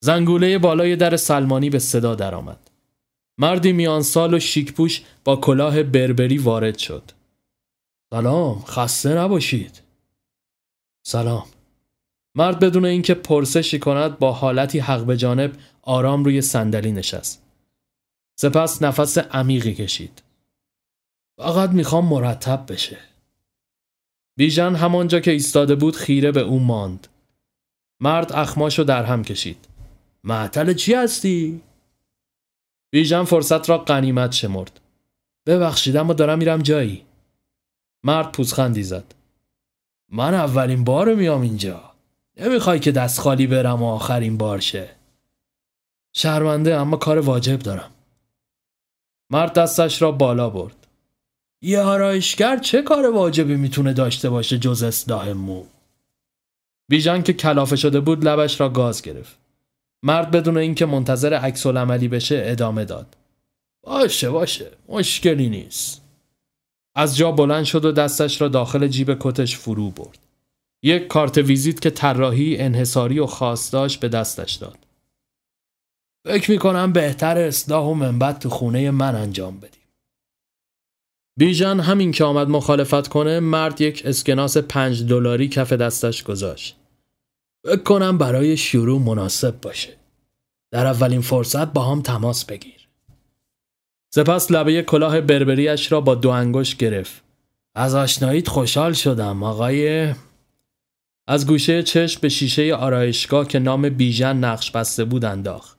زنگوله 0.00 0.58
بالای 0.58 0.96
در 0.96 1.16
سلمانی 1.16 1.70
به 1.70 1.78
صدا 1.78 2.14
درآمد. 2.14 2.70
مردی 3.38 3.72
میان 3.72 4.02
سال 4.02 4.34
و 4.34 4.38
شیکپوش 4.38 5.02
با 5.24 5.36
کلاه 5.36 5.82
بربری 5.82 6.38
وارد 6.38 6.78
شد. 6.78 7.10
سلام 8.10 8.64
خسته 8.64 9.08
نباشید. 9.08 9.82
سلام. 11.06 11.59
مرد 12.34 12.58
بدون 12.58 12.84
اینکه 12.84 13.14
پرسشی 13.14 13.78
کند 13.78 14.18
با 14.18 14.32
حالتی 14.32 14.78
حق 14.78 15.04
به 15.04 15.16
جانب 15.16 15.56
آرام 15.82 16.24
روی 16.24 16.42
صندلی 16.42 16.92
نشست. 16.92 17.42
سپس 18.40 18.82
نفس 18.82 19.18
عمیقی 19.18 19.74
کشید. 19.74 20.22
فقط 21.38 21.70
می‌خوام 21.70 22.06
مرتب 22.06 22.64
بشه. 22.68 22.98
بیژن 24.38 24.74
همانجا 24.74 25.20
که 25.20 25.30
ایستاده 25.30 25.74
بود 25.74 25.96
خیره 25.96 26.32
به 26.32 26.40
او 26.40 26.58
ماند. 26.58 27.06
مرد 28.00 28.32
اخماشو 28.32 28.82
در 28.82 29.04
هم 29.04 29.24
کشید. 29.24 29.68
معطل 30.24 30.74
چی 30.74 30.94
هستی؟ 30.94 31.62
بیژن 32.92 33.24
فرصت 33.24 33.70
را 33.70 33.78
قنیمت 33.78 34.32
شمرد. 34.32 34.80
ببخشید 35.46 35.96
و 35.96 36.14
دارم 36.14 36.38
میرم 36.38 36.62
جایی. 36.62 37.04
مرد 38.04 38.32
پوزخندی 38.32 38.82
زد. 38.82 39.14
من 40.12 40.34
اولین 40.34 40.84
بار 40.84 41.14
میام 41.14 41.40
اینجا. 41.40 41.89
نمی‌خوای 42.40 42.78
که 42.78 42.92
دست 42.92 43.20
خالی 43.20 43.46
برم 43.46 43.82
و 43.82 43.86
آخرین 43.86 44.36
بار 44.36 44.60
شه. 44.60 44.88
شرمنده 46.12 46.76
اما 46.76 46.96
کار 46.96 47.18
واجب 47.18 47.58
دارم. 47.58 47.90
مرد 49.30 49.52
دستش 49.52 50.02
را 50.02 50.12
بالا 50.12 50.50
برد. 50.50 50.86
یه 51.62 51.80
آرایشگر 51.80 52.58
چه 52.58 52.82
کار 52.82 53.10
واجبی 53.10 53.56
می‌تونه 53.56 53.92
داشته 53.92 54.30
باشه 54.30 54.58
جز 54.58 54.82
اصلاح 54.82 55.32
مو؟ 55.32 55.64
بیژن 56.88 57.22
که 57.22 57.32
کلافه 57.32 57.76
شده 57.76 58.00
بود 58.00 58.24
لبش 58.24 58.60
را 58.60 58.68
گاز 58.68 59.02
گرفت. 59.02 59.38
مرد 60.02 60.30
بدون 60.30 60.56
اینکه 60.56 60.86
منتظر 60.86 61.34
عکس 61.34 61.66
عملی 61.66 62.08
بشه 62.08 62.42
ادامه 62.46 62.84
داد. 62.84 63.16
باشه 63.82 64.30
باشه 64.30 64.70
مشکلی 64.88 65.48
نیست. 65.48 66.00
از 66.94 67.16
جا 67.16 67.32
بلند 67.32 67.64
شد 67.64 67.84
و 67.84 67.92
دستش 67.92 68.40
را 68.40 68.48
داخل 68.48 68.86
جیب 68.86 69.16
کتش 69.20 69.56
فرو 69.56 69.90
برد. 69.90 70.29
یک 70.82 71.06
کارت 71.06 71.38
ویزیت 71.38 71.80
که 71.80 71.90
طراحی 71.90 72.56
انحصاری 72.56 73.18
و 73.18 73.26
خاص 73.26 73.74
داشت 73.74 74.00
به 74.00 74.08
دستش 74.08 74.52
داد. 74.52 74.78
فکر 76.26 76.50
می‌کنم 76.50 76.92
بهتر 76.92 77.38
اصلاح 77.38 77.86
و 77.86 77.94
منبت 77.94 78.38
تو 78.38 78.48
خونه 78.48 78.90
من 78.90 79.14
انجام 79.14 79.60
بدیم. 79.60 79.80
بیژن 81.38 81.80
همین 81.80 82.12
که 82.12 82.24
آمد 82.24 82.48
مخالفت 82.48 83.08
کنه 83.08 83.40
مرد 83.40 83.80
یک 83.80 84.02
اسکناس 84.04 84.56
پنج 84.56 85.04
دلاری 85.04 85.48
کف 85.48 85.72
دستش 85.72 86.22
گذاشت. 86.22 86.76
فکر 87.66 87.82
کنم 87.82 88.18
برای 88.18 88.56
شروع 88.56 89.00
مناسب 89.00 89.60
باشه. 89.60 89.96
در 90.72 90.86
اولین 90.86 91.20
فرصت 91.20 91.72
با 91.72 91.82
هم 91.82 92.02
تماس 92.02 92.44
بگیر. 92.44 92.88
سپس 94.14 94.50
لبه 94.50 94.82
کلاه 94.82 95.20
بربریش 95.20 95.92
را 95.92 96.00
با 96.00 96.14
دو 96.14 96.30
انگشت 96.30 96.76
گرفت. 96.76 97.22
از 97.74 97.94
آشناییت 97.94 98.48
خوشحال 98.48 98.92
شدم 98.92 99.42
آقای 99.42 100.12
از 101.30 101.46
گوشه 101.46 101.82
چشم 101.82 102.20
به 102.20 102.28
شیشه 102.28 102.74
آرایشگاه 102.74 103.48
که 103.48 103.58
نام 103.58 103.88
بیژن 103.88 104.36
نقش 104.36 104.70
بسته 104.70 105.04
بود 105.04 105.24
انداخت. 105.24 105.78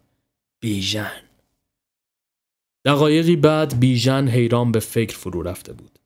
بیژن 0.59 1.11
دقایقی 2.85 3.35
بعد 3.35 3.79
بیژن 3.79 4.27
حیران 4.27 4.71
به 4.71 4.79
فکر 4.79 5.17
فرو 5.17 5.41
رفته 5.41 5.73
بود. 5.73 5.99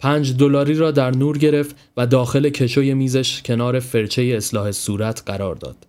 پنج 0.00 0.36
دلاری 0.36 0.74
را 0.74 0.90
در 0.90 1.10
نور 1.10 1.38
گرفت 1.38 1.76
و 1.96 2.06
داخل 2.06 2.48
کشوی 2.48 2.94
میزش 2.94 3.42
کنار 3.42 3.80
فرچه 3.80 4.22
اصلاح 4.22 4.72
صورت 4.72 5.22
قرار 5.26 5.54
داد. 5.54 5.86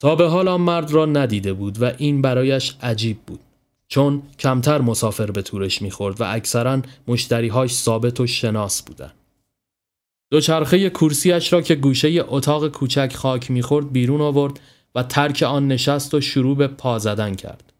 تا 0.00 0.16
به 0.16 0.28
حال 0.28 0.48
آن 0.48 0.60
مرد 0.60 0.90
را 0.90 1.06
ندیده 1.06 1.52
بود 1.52 1.82
و 1.82 1.92
این 1.98 2.22
برایش 2.22 2.76
عجیب 2.82 3.18
بود. 3.26 3.40
چون 3.88 4.22
کمتر 4.38 4.80
مسافر 4.80 5.30
به 5.30 5.42
تورش 5.42 5.82
می‌خورد 5.82 6.20
و 6.20 6.24
اکثرا 6.24 6.82
مشتریهاش 7.08 7.74
ثابت 7.74 8.20
و 8.20 8.26
شناس 8.26 8.82
بودند. 8.82 9.23
دوچرخه 10.30 10.90
کرسیش 10.90 11.52
را 11.52 11.62
که 11.62 11.74
گوشه 11.74 12.24
اتاق 12.28 12.68
کوچک 12.68 13.12
خاک 13.16 13.50
می‌خورد 13.50 13.92
بیرون 13.92 14.20
آورد 14.20 14.60
و 14.94 15.02
ترک 15.02 15.42
آن 15.42 15.68
نشست 15.68 16.14
و 16.14 16.20
شروع 16.20 16.56
به 16.56 16.66
پا 16.66 16.98
زدن 16.98 17.34
کرد. 17.34 17.72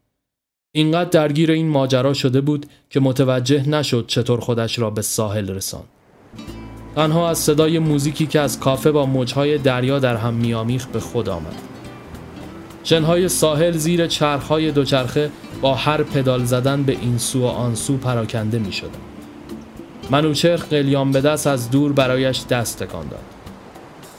اینقدر 0.74 1.10
درگیر 1.10 1.50
این 1.50 1.68
ماجرا 1.68 2.14
شده 2.14 2.40
بود 2.40 2.66
که 2.90 3.00
متوجه 3.00 3.68
نشد 3.68 4.04
چطور 4.06 4.40
خودش 4.40 4.78
را 4.78 4.90
به 4.90 5.02
ساحل 5.02 5.50
رساند. 5.50 5.88
تنها 6.94 7.28
از 7.28 7.38
صدای 7.38 7.78
موزیکی 7.78 8.26
که 8.26 8.40
از 8.40 8.60
کافه 8.60 8.90
با 8.90 9.06
موجهای 9.06 9.58
دریا 9.58 9.98
در 9.98 10.16
هم 10.16 10.34
میامیخت 10.34 10.92
به 10.92 11.00
خود 11.00 11.28
آمد. 11.28 11.62
شنهای 12.84 13.28
ساحل 13.28 13.72
زیر 13.72 14.06
چرخهای 14.06 14.70
دوچرخه 14.70 15.30
با 15.60 15.74
هر 15.74 16.02
پدال 16.02 16.44
زدن 16.44 16.82
به 16.82 16.92
این 16.92 17.18
سو 17.18 17.42
و 17.42 17.46
آن 17.46 17.74
سو 17.74 17.96
پراکنده 17.96 18.58
می 18.58 18.72
شدن. 18.72 19.13
منوچهر 20.10 20.56
قلیان 20.56 21.12
به 21.12 21.20
دست 21.20 21.46
از 21.46 21.70
دور 21.70 21.92
برایش 21.92 22.44
دست 22.50 22.82
تکان 22.82 23.08
داد. 23.08 23.20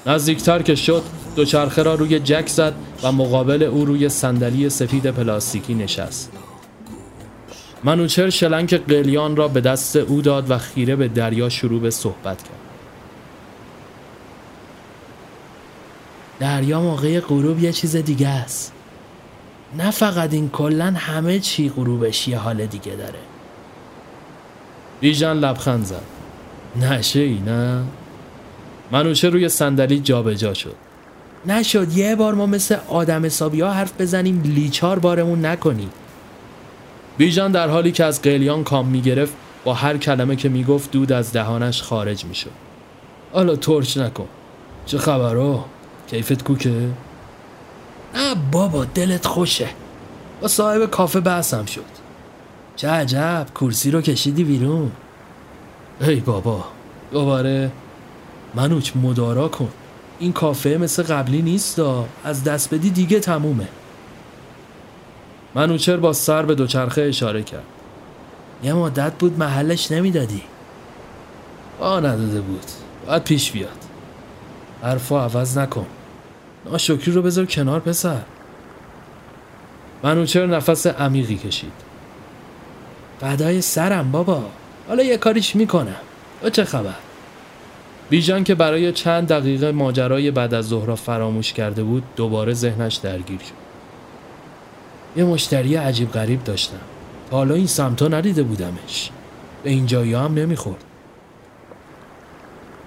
نزدیکتر 0.05 0.61
که 0.61 0.75
شد 0.75 1.03
دوچرخه 1.35 1.83
را 1.83 1.95
روی 1.95 2.19
جک 2.19 2.47
زد 2.47 2.73
و 3.03 3.11
مقابل 3.11 3.63
او 3.63 3.85
روی 3.85 4.09
صندلی 4.09 4.69
سفید 4.69 5.11
پلاستیکی 5.11 5.73
نشست. 5.73 6.31
منوچهر 7.83 8.29
شلنک 8.29 8.73
قلیان 8.73 9.35
را 9.35 9.47
به 9.47 9.61
دست 9.61 9.95
او 9.95 10.21
داد 10.21 10.51
و 10.51 10.57
خیره 10.57 10.95
به 10.95 11.07
دریا 11.07 11.49
شروع 11.49 11.81
به 11.81 11.91
صحبت 11.91 12.43
کرد. 12.43 12.59
دریا 16.39 16.81
موقع 16.81 17.19
غروب 17.19 17.63
یه 17.63 17.71
چیز 17.71 17.95
دیگه 17.95 18.27
است. 18.27 18.73
نه 19.77 19.91
فقط 19.91 20.33
این 20.33 20.49
کلا 20.49 20.93
همه 20.97 21.39
چی 21.39 21.69
غروبش 21.69 22.27
یه 22.27 22.37
حال 22.37 22.65
دیگه 22.65 22.95
داره. 22.95 23.19
بیژن 25.05 25.33
لبخند 25.33 25.85
زد. 25.85 26.01
نشه 26.75 27.19
ای 27.19 27.39
نه؟ 27.39 27.83
منوچه 28.91 29.29
روی 29.29 29.49
صندلی 29.49 29.99
جابجا 29.99 30.53
شد. 30.53 30.75
نشد 31.45 31.97
یه 31.97 32.15
بار 32.15 32.33
ما 32.33 32.45
مثل 32.45 32.77
آدم 32.87 33.25
حسابی 33.25 33.61
حرف 33.61 34.01
بزنیم 34.01 34.41
لیچار 34.41 34.99
بارمون 34.99 35.45
نکنی. 35.45 35.89
بیژن 37.17 37.51
در 37.51 37.69
حالی 37.69 37.91
که 37.91 38.03
از 38.03 38.21
قلیان 38.21 38.63
کام 38.63 38.87
می‌گرفت 38.87 39.33
با 39.63 39.73
هر 39.73 39.97
کلمه 39.97 40.35
که 40.35 40.49
می‌گفت 40.49 40.91
دود 40.91 41.11
از 41.11 41.33
دهانش 41.33 41.81
خارج 41.81 42.25
می‌شد. 42.25 42.51
حالا 43.33 43.55
ترچ 43.55 43.97
نکن. 43.97 44.27
چه 44.85 44.97
خبرو 44.97 45.63
کیفت 46.07 46.43
کوکه؟ 46.43 46.69
نه 48.15 48.35
بابا 48.51 48.85
دلت 48.85 49.25
خوشه. 49.25 49.67
با 50.41 50.47
صاحب 50.47 50.85
کافه 50.85 51.19
بحثم 51.19 51.65
شد. 51.65 52.04
چه 52.75 52.89
عجب 52.89 53.47
کرسی 53.55 53.91
رو 53.91 54.01
کشیدی 54.01 54.43
بیرون. 54.43 54.91
ای 56.01 56.15
بابا 56.15 56.65
دوباره 57.11 57.71
منوچ 58.55 58.91
مدارا 58.95 59.47
کن. 59.47 59.69
این 60.19 60.33
کافه 60.33 60.77
مثل 60.81 61.03
قبلی 61.03 61.41
نیست 61.41 61.77
دا. 61.77 62.05
از 62.23 62.43
دست 62.43 62.73
بدی 62.73 62.89
دیگه 62.89 63.19
تمومه. 63.19 63.67
منوچر 65.55 65.97
با 65.97 66.13
سر 66.13 66.45
به 66.45 66.55
دوچرخه 66.55 67.01
اشاره 67.01 67.43
کرد. 67.43 67.63
یه 68.63 68.73
مدت 68.73 69.13
بود 69.13 69.39
محلش 69.39 69.91
نمی‌دادی. 69.91 70.41
آ 71.79 71.99
نداده 71.99 72.41
بود. 72.41 72.65
باید 73.07 73.23
پیش 73.23 73.51
بیاد. 73.51 73.85
حرفا 74.83 75.23
عوض 75.23 75.57
نکن. 75.57 75.85
ناشکری 76.65 77.11
رو 77.11 77.21
بذار 77.21 77.45
کنار 77.45 77.79
پسر. 77.79 78.21
منوچر 80.03 80.45
نفس 80.45 80.87
عمیقی 80.87 81.35
کشید. 81.35 81.84
فدای 83.21 83.61
سرم 83.61 84.11
بابا. 84.11 84.43
حالا 84.87 85.03
یه 85.03 85.17
کاریش 85.17 85.55
می‌کنم. 85.55 85.95
تو 86.41 86.49
چه 86.49 86.65
خبر؟ 86.65 86.95
بیژن 88.09 88.43
که 88.43 88.55
برای 88.55 88.91
چند 88.91 89.27
دقیقه 89.27 89.71
ماجرای 89.71 90.31
بعد 90.31 90.53
از 90.53 90.67
ظهر 90.67 90.95
فراموش 90.95 91.53
کرده 91.53 91.83
بود 91.83 92.03
دوباره 92.15 92.53
ذهنش 92.53 92.95
درگیر 92.95 93.39
شد. 93.39 93.65
یه 95.19 95.23
مشتری 95.23 95.75
عجیب 95.75 96.11
غریب 96.11 96.43
داشتم. 96.43 96.79
حالا 97.31 97.55
این 97.55 97.67
سمتا 97.67 98.07
ندیده 98.07 98.43
بودمش. 98.43 99.09
به 99.63 99.69
این 99.69 99.85
جایی 99.85 100.13
هم 100.13 100.33
نمی‌خورد. 100.33 100.83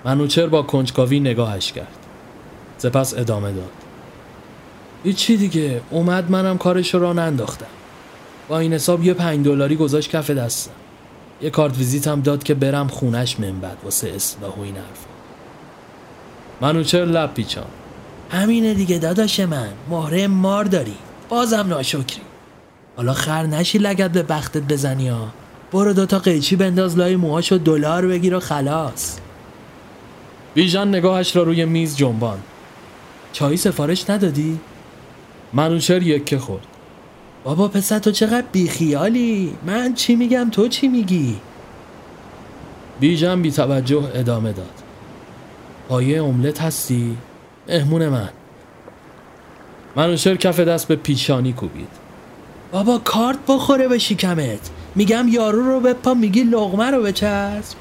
منوچر 0.05 0.47
با 0.47 0.63
کنجکاوی 0.63 1.21
نگاهش 1.21 1.73
کرد. 1.73 1.97
سپس 2.79 3.15
ادامه 3.15 3.53
داد. 3.53 3.73
هیچی 5.05 5.37
دیگه. 5.37 5.81
اومد 5.91 6.31
منم 6.31 6.59
کارش 6.59 6.95
را 6.95 7.13
ننداختم. 7.13 7.67
با 8.49 8.59
این 8.59 8.73
حساب 8.73 9.05
یه 9.05 9.15
پنج 9.15 9.45
دلاری 9.45 9.77
گذاشت 9.77 10.11
کف 10.11 10.31
دستم 10.31 10.71
یه 11.43 11.51
کارت 11.51 11.79
ویزیت 11.79 12.09
هم 12.09 12.21
داد 12.21 12.43
که 12.43 12.55
برم 12.55 12.89
خونش 12.89 13.41
منبد 13.41 13.77
واسه 13.85 14.09
اصلاح 14.09 14.57
و 14.57 14.61
این 14.61 14.77
حرفا. 14.77 15.09
منوچر 16.61 17.05
لب 17.05 17.35
پیچان؟ 17.35 17.67
همینه 18.31 18.75
دیگه 18.75 18.99
داداش 18.99 19.41
من. 19.41 19.69
مهره 19.91 20.27
مار 20.27 20.65
داری. 20.65 20.97
بازم 21.29 21.67
ناشکری. 21.69 22.23
حالا 22.97 23.13
خر 23.13 23.47
نشی 23.47 23.79
لگت 23.79 24.11
به 24.11 24.23
بختت 24.23 24.63
بزنی 24.63 25.09
ها. 25.09 25.29
برو 25.73 25.93
دوتا 25.93 26.19
قیچی 26.19 26.57
بنداز 26.57 26.99
لای 26.99 27.17
موهاشو 27.17 27.57
دلار 27.57 28.07
بگیر 28.07 28.37
و 28.37 28.41
خلاص. 28.41 29.17
بیژن 30.55 30.89
نگاهش 30.89 31.37
را 31.37 31.43
روی 31.43 31.65
میز 31.65 31.97
جنبان 31.97 32.39
چای 33.33 33.57
سفارش 33.57 34.11
ندادی؟ 34.11 34.59
منوچر 35.53 36.03
یکه 36.03 36.39
خورد. 36.39 36.67
بابا 37.45 37.69
پسر 37.69 37.99
تو 37.99 38.11
چقدر 38.11 38.45
بیخیالی؟ 38.53 39.55
من 39.67 39.95
چی 39.95 40.17
میگم 40.17 40.51
تو 40.51 40.69
چی 40.69 40.89
میگی؟ 40.89 41.37
بیژن 43.01 43.43
بی 43.43 43.51
توجه 43.51 44.11
ادامه 44.15 44.53
داد. 44.53 44.83
پایه 45.89 46.23
املت 46.23 46.61
هستی؟ 46.61 47.17
مهمون 47.69 48.09
من. 48.09 48.29
منوچر 49.97 50.37
کف 50.37 50.61
دست 50.61 50.89
به 50.89 50.97
پیشانی 50.97 51.53
کوبید. 51.53 51.89
بابا 52.73 52.99
کارت 52.99 53.39
بخوره 53.49 53.89
به 53.89 53.99
شکمت. 53.99 54.71
میگم 54.95 55.29
یارو 55.29 55.63
رو 55.63 55.81
بپا 55.81 56.15
میگی 56.15 56.43
لغمه 56.43 56.91
رو 56.91 57.03
بچسب 57.03 57.77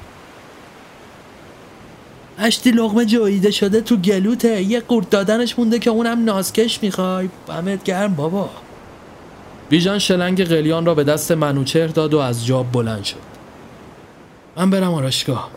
اشتی 2.38 2.70
لغمه 2.70 3.04
جویده 3.04 3.50
شده 3.50 3.80
تو 3.80 3.96
گلوته. 3.96 4.62
یه 4.62 4.80
قورت 4.80 5.10
دادنش 5.10 5.58
مونده 5.58 5.78
که 5.78 5.90
اونم 5.90 6.24
نازکش 6.24 6.82
می‌خوای. 6.82 7.28
بمت 7.46 7.84
گرم 7.84 8.14
بابا. 8.14 8.50
بیژن 9.68 9.98
شلنگ 9.98 10.44
قلیان 10.44 10.86
را 10.86 10.94
به 10.94 11.04
دست 11.04 11.32
منوچهر 11.32 11.86
داد 11.86 12.14
و 12.14 12.18
از 12.18 12.46
جاب 12.46 12.72
بلند 12.72 13.04
شد 13.04 13.16
من 14.56 14.70
برم 14.70 14.94
آراشگاه 14.94 15.50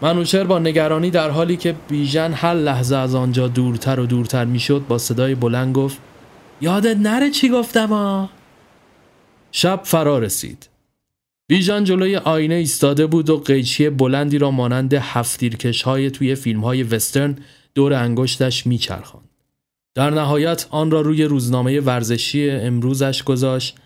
منوچهر 0.00 0.44
با 0.44 0.58
نگرانی 0.58 1.10
در 1.10 1.30
حالی 1.30 1.56
که 1.56 1.74
بیژن 1.88 2.32
هر 2.32 2.54
لحظه 2.54 2.96
از 2.96 3.14
آنجا 3.14 3.48
دورتر 3.48 4.00
و 4.00 4.06
دورتر 4.06 4.44
می‌شد 4.44 4.84
با 4.88 4.98
صدای 4.98 5.34
بلند 5.34 5.74
گفت 5.74 5.98
یادت 6.60 6.96
نره 6.96 7.30
چی 7.30 7.48
گفتم 7.48 7.92
آ؟ 7.92 8.26
شب 9.52 9.80
فرا 9.84 10.18
رسید 10.18 10.68
بیژن 11.48 11.84
جلوی 11.84 12.16
آینه 12.16 12.54
ایستاده 12.54 13.06
بود 13.06 13.30
و 13.30 13.38
قیچی 13.38 13.88
بلندی 13.88 14.38
را 14.38 14.50
مانند 14.50 14.94
هفتیرکش 14.94 15.82
های 15.82 16.10
توی 16.10 16.34
فیلم 16.34 16.60
های 16.60 16.82
وسترن 16.82 17.36
دور 17.74 17.94
انگشتش 17.94 18.66
میچرخاند. 18.66 19.27
در 19.98 20.10
نهایت 20.10 20.66
آن 20.70 20.90
را 20.90 21.00
روی 21.00 21.24
روزنامه 21.24 21.80
ورزشی 21.80 22.50
امروزش 22.50 23.22
گذاشت 23.22 23.76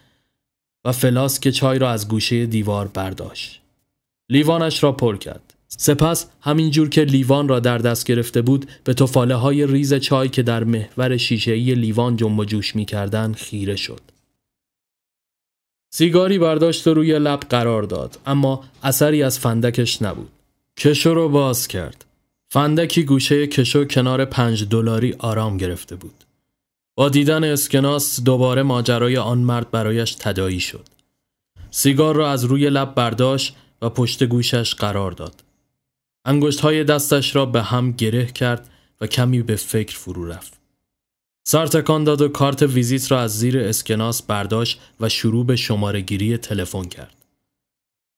و 0.84 0.92
فلاسک 0.92 1.50
چای 1.50 1.78
را 1.78 1.90
از 1.90 2.08
گوشه 2.08 2.46
دیوار 2.46 2.88
برداشت. 2.88 3.60
لیوانش 4.28 4.82
را 4.82 4.92
پر 4.92 5.16
کرد. 5.16 5.54
سپس 5.68 6.26
همینجور 6.40 6.88
که 6.88 7.04
لیوان 7.04 7.48
را 7.48 7.60
در 7.60 7.78
دست 7.78 8.06
گرفته 8.06 8.42
بود 8.42 8.70
به 8.84 8.94
توفاله 8.94 9.34
های 9.34 9.66
ریز 9.66 9.94
چای 9.94 10.28
که 10.28 10.42
در 10.42 10.64
محور 10.64 11.16
شیشه‌ای 11.16 11.74
لیوان 11.74 12.16
جنب 12.16 12.38
و 12.38 12.44
جوش 12.44 12.76
می‌کردند 12.76 13.36
خیره 13.36 13.76
شد. 13.76 14.00
سیگاری 15.94 16.38
برداشت 16.38 16.86
و 16.86 16.94
روی 16.94 17.18
لب 17.18 17.40
قرار 17.40 17.82
داد 17.82 18.18
اما 18.26 18.64
اثری 18.82 19.22
از 19.22 19.38
فندکش 19.38 20.02
نبود. 20.02 20.30
کشو 20.78 21.14
رو 21.14 21.28
باز 21.28 21.68
کرد. 21.68 22.04
فندکی 22.54 23.04
گوشه 23.04 23.46
کشو 23.46 23.84
کنار 23.84 24.24
پنج 24.24 24.64
دلاری 24.64 25.14
آرام 25.18 25.56
گرفته 25.56 25.96
بود. 25.96 26.24
با 26.94 27.08
دیدن 27.08 27.44
اسکناس 27.44 28.20
دوباره 28.20 28.62
ماجرای 28.62 29.16
آن 29.16 29.38
مرد 29.38 29.70
برایش 29.70 30.14
تدایی 30.14 30.60
شد. 30.60 30.88
سیگار 31.70 32.16
را 32.16 32.30
از 32.30 32.44
روی 32.44 32.70
لب 32.70 32.94
برداشت 32.94 33.56
و 33.82 33.88
پشت 33.88 34.24
گوشش 34.24 34.74
قرار 34.74 35.12
داد. 35.12 35.44
انگشت 36.24 36.60
های 36.60 36.84
دستش 36.84 37.36
را 37.36 37.46
به 37.46 37.62
هم 37.62 37.92
گره 37.92 38.26
کرد 38.26 38.70
و 39.00 39.06
کمی 39.06 39.42
به 39.42 39.56
فکر 39.56 39.98
فرو 39.98 40.24
رفت. 40.24 40.60
سر 41.44 41.66
تکان 41.66 42.04
داد 42.04 42.20
و 42.20 42.28
کارت 42.28 42.62
ویزیت 42.62 43.12
را 43.12 43.20
از 43.20 43.38
زیر 43.38 43.58
اسکناس 43.58 44.22
برداشت 44.22 44.80
و 45.00 45.08
شروع 45.08 45.46
به 45.46 45.56
شماره 45.56 46.00
گیری 46.00 46.36
تلفن 46.36 46.84
کرد. 46.84 47.21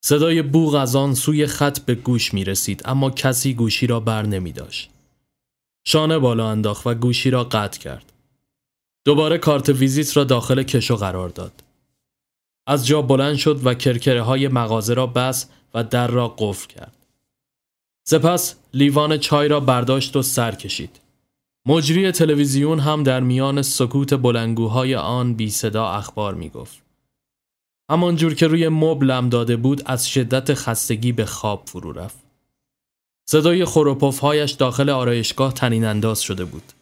صدای 0.07 0.43
بوغ 0.43 0.75
از 0.75 0.97
آن 0.97 1.15
سوی 1.15 1.47
خط 1.47 1.79
به 1.79 1.95
گوش 1.95 2.35
می 2.35 2.45
رسید 2.45 2.83
اما 2.85 3.11
کسی 3.11 3.55
گوشی 3.55 3.87
را 3.87 4.01
بر 4.01 4.27
نمی 4.27 4.53
داشت. 4.53 4.91
شانه 5.87 6.19
بالا 6.19 6.51
انداخت 6.51 6.87
و 6.87 6.95
گوشی 6.95 7.31
را 7.31 7.45
قطع 7.45 7.81
کرد. 7.81 8.13
دوباره 9.05 9.39
کارت 9.39 9.69
ویزیت 9.69 10.17
را 10.17 10.25
داخل 10.25 10.63
کشو 10.63 10.97
قرار 10.97 11.29
داد. 11.29 11.53
از 12.67 12.87
جا 12.87 13.03
بلند 13.03 13.37
شد 13.37 13.67
و 13.67 13.75
کرکره 13.75 14.23
های 14.23 14.49
مغازه 14.49 14.95
را 14.95 15.07
بس 15.07 15.47
و 15.75 15.85
در 15.85 16.07
را 16.07 16.29
قفل 16.39 16.69
کرد. 16.69 16.97
سپس 18.07 18.55
لیوان 18.75 19.19
چای 19.19 19.49
را 19.49 19.61
برداشت 19.61 20.17
و 20.17 20.23
سر 20.23 20.55
کشید. 20.55 21.01
مجری 21.67 22.13
تلویزیون 22.13 22.79
هم 22.79 23.03
در 23.03 23.21
میان 23.21 23.63
سکوت 23.63 24.15
بلنگوهای 24.15 24.95
آن 24.95 25.35
بی 25.35 25.51
صدا 25.51 25.89
اخبار 25.89 26.35
می 26.35 26.49
گفت. 26.49 26.84
همانجور 27.91 28.35
که 28.35 28.47
روی 28.47 28.69
مبلم 28.69 29.29
داده 29.29 29.57
بود 29.57 29.83
از 29.87 30.09
شدت 30.09 30.55
خستگی 30.55 31.13
به 31.13 31.27
خواب 31.27 31.63
فرو 31.67 31.93
رفت. 31.93 32.19
صدای 33.29 33.67
هایش 34.21 34.51
داخل 34.51 34.91
آرایشگاه 34.91 35.55
تنین 35.55 35.85
انداز 35.85 36.21
شده 36.21 36.45
بود. 36.45 36.73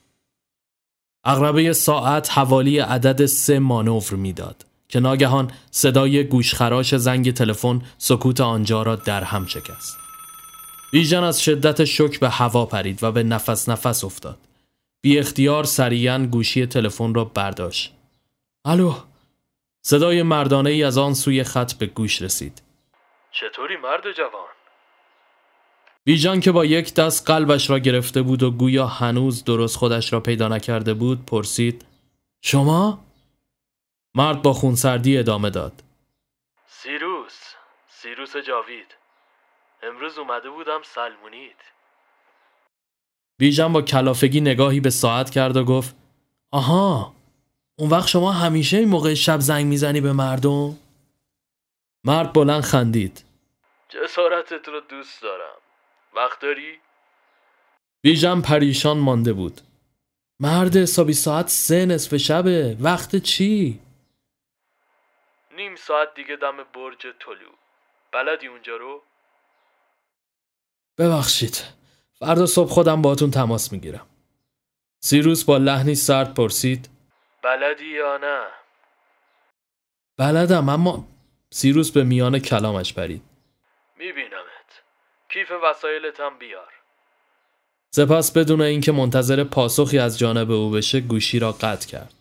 اغربه 1.25 1.73
ساعت 1.73 2.31
حوالی 2.31 2.79
عدد 2.79 3.27
سه 3.27 3.59
مانور 3.59 4.15
می‌داد 4.15 4.67
که 4.89 5.01
ناگهان 5.01 5.51
صدای 5.71 6.25
گوشخراش 6.25 6.97
زنگ 6.97 7.33
تلفن 7.33 7.83
سکوت 7.99 8.41
آنجا 8.41 8.83
را 8.83 8.97
در 8.97 9.25
هم 9.25 9.47
شکست. 9.47 9.97
بیژن 10.93 11.25
از 11.25 11.43
شدت 11.43 11.85
شک 11.85 12.21
به 12.21 12.29
هوا 12.29 12.67
پرید 12.67 13.03
و 13.03 13.13
به 13.13 13.23
نفس 13.23 13.69
نفس 13.69 14.05
افتاد. 14.05 14.39
بی 15.01 15.19
اختیار 15.19 15.65
سریعا 15.65 16.27
گوشی 16.27 16.67
تلفن 16.67 17.15
را 17.15 17.25
برداشت. 17.25 17.93
الو 18.65 18.95
صدای 19.83 20.23
مردانه 20.23 20.71
ای 20.71 20.85
از 20.85 20.99
آن 20.99 21.15
سوی 21.15 21.45
خط 21.45 21.73
به 21.73 21.87
گوش 21.87 22.23
رسید. 22.23 22.63
چطوری 23.33 23.77
مرد 23.77 24.13
جوان؟ 24.13 24.49
بیژن 26.05 26.41
که 26.41 26.53
با 26.53 26.65
یک 26.65 26.95
دست 26.95 27.31
قلبش 27.31 27.71
را 27.71 27.79
گرفته 27.79 28.23
بود 28.23 28.43
و 28.43 28.51
گویا 28.51 28.87
هنوز 28.87 29.45
درست 29.45 29.77
خودش 29.77 30.13
را 30.13 30.21
پیدا 30.21 30.49
نکرده 30.49 30.95
بود 30.95 31.27
پرسید 31.27 31.85
شما؟ 32.41 33.05
مرد 34.15 34.43
با 34.43 34.53
خونسردی 34.53 35.19
ادامه 35.19 35.51
داد 35.51 35.73
سیروس 36.67 37.41
سیروس 37.89 38.37
جاوید 38.37 38.97
امروز 39.83 40.19
اومده 40.19 40.51
بودم 40.51 40.81
سلمونیت 40.85 41.57
بیژن 43.39 43.73
با 43.73 43.83
کلافگی 43.83 44.41
نگاهی 44.41 44.81
به 44.81 44.91
ساعت 44.91 45.31
کرد 45.31 45.57
و 45.57 45.65
گفت 45.65 45.97
آها 46.51 47.15
اون 47.79 47.91
وقت 47.91 48.09
شما 48.09 48.33
همیشه 48.33 48.77
این 48.77 48.89
موقع 48.89 49.15
شب 49.15 49.41
زنگ 49.41 49.67
می‌زنی 49.67 50.01
به 50.01 50.13
مردم؟ 50.13 50.79
مرد 52.05 52.33
بلند 52.33 52.63
خندید 52.63 53.25
جسارتت 53.89 54.69
رو 54.69 54.81
دوست 54.81 55.23
دارم 55.23 55.57
وقت 56.17 56.41
داری؟ 56.41 56.79
بیژن 58.03 58.41
پریشان 58.41 58.99
مانده 58.99 59.33
بود 59.33 59.61
مرد 60.41 60.77
حسابی 60.77 61.13
ساعت 61.13 61.49
سه 61.49 61.87
نصف 61.87 62.17
شبه 62.17 62.77
وقت 62.81 63.17
چی؟ 63.17 63.81
نیم 65.57 65.77
ساعت 65.77 66.15
دیگه 66.15 66.37
دم 66.37 66.57
برج 66.57 67.01
طلو 67.01 67.51
بلدی 68.13 68.47
اونجا 68.47 68.77
رو؟ 68.77 69.03
ببخشید 70.99 71.65
فردا 72.19 72.47
صبح 72.47 72.69
خودم 72.69 73.03
باتون 73.03 73.31
تماس 73.31 73.73
می‌گیرم 73.73 74.07
سیروس 75.01 75.45
با 75.45 75.57
لحنی 75.57 75.95
سرد 75.95 76.35
پرسید 76.35 76.89
بلدی 77.43 77.87
یا 77.87 78.17
نه؟ 78.17 78.47
بلدم 80.19 80.69
اما 80.69 81.05
سیروس 81.51 81.91
به 81.91 82.05
میان 82.05 82.39
کلامش 82.39 82.95
پرید. 82.95 83.23
میبینمت. 83.99 84.83
کیف 85.29 85.49
وسایلتم 85.65 86.39
بیار. 86.39 86.73
سپس 87.95 88.33
بدون 88.33 88.61
اینکه 88.61 88.93
منتظر 88.93 89.45
پاسخی 89.45 89.99
از 89.99 90.19
جانب 90.19 90.51
او 90.51 90.71
بشه 90.71 91.01
گوشی 91.01 91.39
را 91.39 91.53
قطع 91.53 91.89
کرد. 91.89 92.15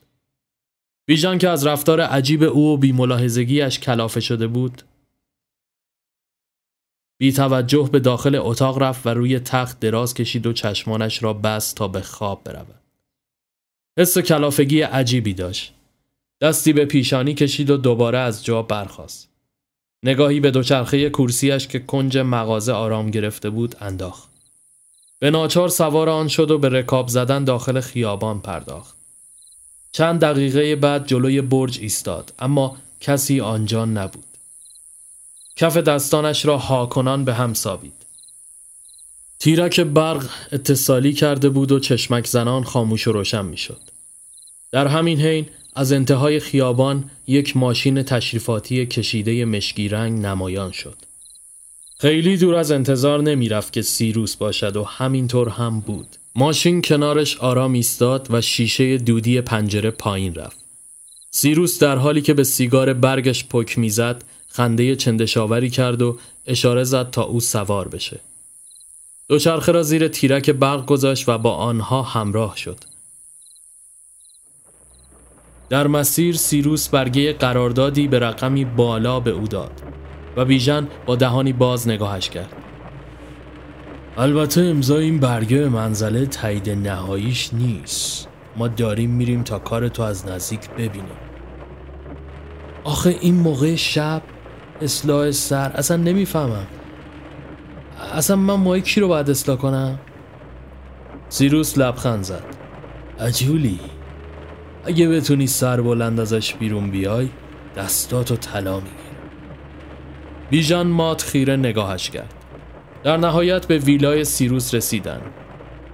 بیژن 1.06 1.38
که 1.38 1.50
از 1.50 1.68
رفتار 1.68 2.02
عجیب 2.02 2.44
او 2.44 2.74
و 2.74 2.78
بیملاحظگیش 2.78 3.80
کلافه 3.80 4.20
شده 4.20 4.48
بود 4.48 4.82
بی 7.20 7.34
توجه 7.34 7.90
به 7.92 8.00
داخل 8.00 8.36
اتاق 8.36 8.84
رفت 8.84 9.06
و 9.06 9.10
روی 9.10 9.40
تخت 9.40 9.80
دراز 9.80 10.14
کشید 10.14 10.46
و 10.46 10.54
چشمانش 10.54 11.24
را 11.24 11.34
بست 11.34 11.76
تا 11.76 11.88
به 11.88 12.02
خواب 12.02 12.44
برود. 12.44 12.81
حس 13.98 14.18
کلافگی 14.18 14.82
عجیبی 14.82 15.34
داشت. 15.34 15.74
دستی 16.42 16.74
به 16.74 16.86
پیشانی 16.86 17.34
کشید 17.34 17.70
و 17.70 17.78
دوباره 17.78 18.18
از 18.18 18.46
جا 18.46 18.62
برخاست. 18.62 19.30
نگاهی 20.04 20.40
به 20.40 20.52
دوچرخه 20.52 21.10
کرسیش 21.10 21.68
که 21.68 21.80
کنج 21.80 22.18
مغازه 22.18 22.72
آرام 22.74 23.10
گرفته 23.10 23.50
بود 23.50 23.76
انداخت. 23.80 24.30
به 25.20 25.32
ناچار 25.32 25.70
سوار 25.70 26.10
آن 26.10 26.28
شد 26.28 26.52
و 26.52 26.58
به 26.58 26.70
رکاب 26.70 27.08
زدن 27.08 27.44
داخل 27.44 27.80
خیابان 27.80 28.42
پرداخت. 28.42 28.96
چند 29.92 30.20
دقیقه 30.22 30.76
بعد 30.76 31.08
جلوی 31.08 31.42
برج 31.42 31.80
ایستاد 31.80 32.34
اما 32.40 32.78
کسی 33.00 33.42
آنجا 33.42 33.86
نبود. 33.86 34.26
کف 35.56 35.78
دستانش 35.78 36.46
را 36.46 36.58
هاکنان 36.58 37.26
به 37.26 37.34
هم 37.34 37.54
سابید. 37.54 38.01
تیرک 39.42 39.80
برق 39.80 40.30
اتصالی 40.52 41.14
کرده 41.14 41.50
بود 41.50 41.72
و 41.72 41.80
چشمک 41.80 42.28
زنان 42.28 42.64
خاموش 42.64 43.08
و 43.08 43.12
روشن 43.12 43.46
می 43.46 43.58
شد. 43.58 43.82
در 44.72 44.88
همین 44.88 45.22
حین 45.22 45.46
از 45.76 45.92
انتهای 45.92 46.40
خیابان 46.40 47.12
یک 47.28 47.58
ماشین 47.58 48.04
تشریفاتی 48.04 48.86
کشیده 48.86 49.46
مشکی 49.46 49.90
رنگ 49.90 50.26
نمایان 50.26 50.72
شد. 50.72 50.98
خیلی 51.98 52.38
دور 52.38 52.56
از 52.56 52.72
انتظار 52.72 53.22
نمی 53.22 53.50
رفت 53.50 53.74
که 53.74 53.82
سیروس 53.82 54.36
باشد 54.36 54.76
و 54.76 54.84
همینطور 54.84 55.50
هم 55.50 55.80
بود. 55.80 56.08
ماشین 56.36 56.82
کنارش 56.82 57.38
آرام 57.38 57.74
ایستاد 57.74 58.28
و 58.32 58.42
شیشه 58.42 58.98
دودی 58.98 59.42
پنجره 59.42 59.92
پایین 59.92 60.36
رفت. 60.36 60.58
سیروس 61.32 61.80
در 61.80 61.96
حالی 61.96 62.22
که 62.22 62.34
به 62.34 62.44
سیگار 62.44 62.94
برگش 62.94 63.46
پک 63.46 63.78
می‌زد 63.78 64.24
خنده 64.48 64.96
چندشاوری 64.96 65.70
کرد 65.70 66.02
و 66.02 66.18
اشاره 66.48 66.84
زد 66.84 67.10
تا 67.10 67.24
او 67.24 67.40
سوار 67.40 67.88
بشه. 67.88 68.20
دوچرخه 69.32 69.72
را 69.72 69.84
زیر 69.84 70.08
تیرک 70.08 70.50
برق 70.50 70.86
گذاشت 70.86 71.30
و 71.30 71.38
با 71.38 71.56
آنها 71.56 72.02
همراه 72.02 72.58
شد. 72.58 72.78
در 75.70 75.88
مسیر 75.88 76.36
سیروس 76.36 76.90
برگه 76.90 77.34
قراردادی 77.34 78.08
به 78.08 78.20
رقمی 78.20 78.66
بالا 78.66 79.20
به 79.20 79.32
او 79.32 79.48
داد 79.48 79.72
و 80.38 80.46
بیژن 80.46 80.88
با 81.06 81.16
دهانی 81.16 81.54
باز 81.54 81.88
نگاهش 81.88 82.30
کرد. 82.30 82.54
البته 84.18 84.62
امضای 84.62 85.04
این 85.04 85.20
برگه 85.20 85.70
منزله 85.70 86.26
تایید 86.26 86.70
نهاییش 86.70 87.54
نیست. 87.54 88.28
ما 88.58 88.68
داریم 88.68 89.10
میریم 89.10 89.44
تا 89.44 89.60
کار 89.60 89.88
تو 89.88 90.04
از 90.04 90.28
نزدیک 90.28 90.70
ببینیم. 90.70 91.18
آخه 92.84 93.18
این 93.22 93.36
موقع 93.36 93.76
شب 93.76 94.22
اصلاح 94.82 95.32
سر 95.32 95.72
اصلا 95.72 95.98
نمی‌فهمم 95.98 96.68
اصلا 98.02 98.36
من 98.36 98.54
مای 98.54 98.82
کی 98.82 99.02
رو 99.02 99.08
باید 99.08 99.30
اصلاح 99.30 99.58
کنم؟ 99.58 100.00
سیروس 101.30 101.78
لبخند 101.78 102.24
زد. 102.24 102.44
عجولی. 103.20 103.80
اگه 104.86 105.10
بتونی 105.10 105.48
سر 105.48 105.82
بلند 105.82 106.20
ازش 106.20 106.54
بیرون 106.54 106.92
بیای 106.92 107.30
دستاتو 107.78 108.36
طلا 108.36 108.76
می‌گیرم. 108.76 108.96
بیژن 110.50 110.82
مات 110.82 111.22
خیره 111.22 111.56
نگاهش 111.56 112.10
کرد. 112.10 112.34
در 113.04 113.18
نهایت 113.18 113.66
به 113.68 113.78
ویلای 113.78 114.24
سیروس 114.24 114.74
رسیدن. 114.74 115.22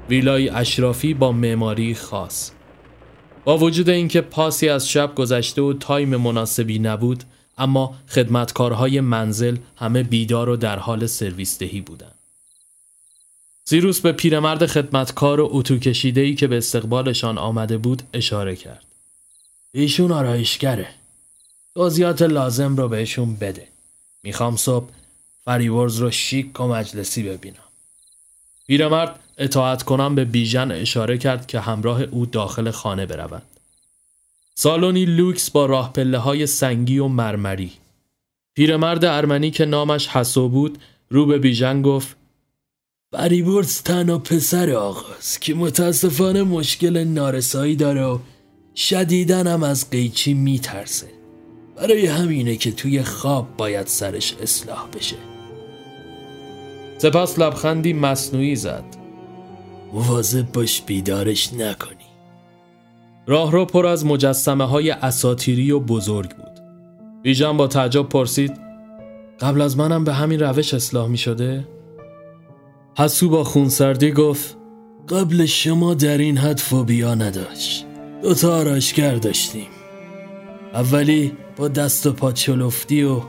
ویلای 0.10 0.50
اشرافی 0.50 1.14
با 1.14 1.32
معماری 1.32 1.96
خاص. 1.96 2.52
با 3.46 3.58
وجود 3.58 3.90
اینکه 3.90 4.22
پاسی 4.22 4.70
از 4.70 4.90
شب 4.90 5.16
گذشته 5.16 5.62
و 5.62 5.74
time 5.74 6.16
مناسبی 6.16 6.80
نبود 6.80 7.24
اما 7.58 7.96
خدمتکارهای 8.10 9.02
منزل 9.02 9.58
همه 9.76 10.04
بیدار 10.04 10.50
و 10.50 10.56
در 10.56 10.80
حال 10.80 11.08
سرویس 11.08 11.60
دهی 11.60 11.82
بودند. 11.82 12.16
زیروس 13.66 14.02
به 14.02 14.12
پیرمرد 14.12 14.66
خدمتکار 14.66 15.40
و 15.40 15.50
اتو 15.52 15.78
ای 16.16 16.36
که 16.36 16.48
به 16.48 16.58
استقبالشان 16.58 17.38
آمده 17.38 17.78
بود 17.78 18.04
اشاره 18.14 18.56
کرد. 18.56 18.86
ایشون 19.72 20.12
آرایشگره. 20.12 20.90
توضیحات 21.76 22.22
لازم 22.22 22.76
رو 22.76 22.88
بهشون 22.88 23.36
بده. 23.36 23.68
می‌خوام 24.24 24.56
صبح 24.56 24.90
فریورز 25.46 25.98
رو 25.98 26.12
شیک 26.12 26.60
و 26.60 26.68
مجلسی 26.68 27.24
ببینم. 27.24 27.56
پیرمرد 28.68 29.20
اطاعت 29.38 29.84
کنم 29.84 30.16
به 30.16 30.26
بیژن 30.26 30.72
اشاره 30.72 31.18
کرد 31.18 31.48
که 31.48 31.60
همراه 31.60 32.02
او 32.02 32.26
داخل 32.26 32.72
خانه 32.72 33.06
برود. 33.06 33.44
سالونی 34.60 35.06
لوکس 35.06 35.50
با 35.50 35.66
راه 35.66 35.94
پله 35.94 36.18
های 36.18 36.48
سنگی 36.48 37.00
و 37.00 37.08
مرمری. 37.08 37.72
پیرمرد 38.56 39.06
ارمنی 39.06 39.52
که 39.52 39.66
نامش 39.66 40.08
حسو 40.08 40.50
بود 40.50 40.78
رو 41.10 41.26
به 41.26 41.40
بیژن 41.40 41.82
گفت 41.82 42.18
فریبورس 43.12 43.82
تنها 43.82 44.18
پسر 44.18 44.72
آقاست 44.72 45.42
که 45.42 45.56
متاسفانه 45.56 46.44
مشکل 46.44 47.04
نارسایی 47.04 47.76
داره 47.76 48.06
و 48.06 48.20
شدیدن 48.76 49.48
هم 49.48 49.64
از 49.64 49.90
قیچی 49.90 50.34
میترسه. 50.34 51.08
برای 51.76 52.06
همینه 52.06 52.56
که 52.56 52.72
توی 52.72 53.04
خواب 53.04 53.58
باید 53.58 53.88
سرش 53.88 54.36
اصلاح 54.42 54.88
بشه. 54.94 55.18
سپس 56.98 57.40
لبخندی 57.40 57.94
مصنوعی 57.94 58.56
زد. 58.56 58.86
مواظب 59.94 60.52
باش 60.52 60.82
بیدارش 60.82 61.54
نکنی. 61.54 61.97
راه 63.28 63.52
را 63.52 63.66
پر 63.66 63.86
از 63.86 64.06
مجسمه 64.06 64.66
های 64.66 64.92
اساتیری 64.92 65.72
و 65.72 65.80
بزرگ 65.80 66.30
بود. 66.30 66.60
بیژن 67.24 67.58
با 67.58 67.68
تعجب 67.68 68.10
پرسید 68.10 68.60
قبل 69.40 69.62
از 69.62 69.78
منم 69.78 70.04
به 70.04 70.14
همین 70.14 70.40
روش 70.40 70.74
اصلاح 70.74 71.08
می 71.08 71.18
شده؟ 71.18 71.68
حسو 72.98 73.30
با 73.30 73.44
خونسردی 73.44 74.12
گفت 74.12 74.58
قبل 75.10 75.46
شما 75.46 75.94
در 75.94 76.18
این 76.18 76.38
حد 76.38 76.58
فوبیا 76.58 77.16
نداشت 77.16 77.86
دوتا 78.22 78.58
آراشگر 78.58 79.16
داشتیم 79.16 79.68
اولی 80.74 81.34
با 81.58 81.68
دست 81.68 82.06
و 82.08 82.14
پا 82.14 82.32
چلفتی 82.32 83.04
و 83.04 83.22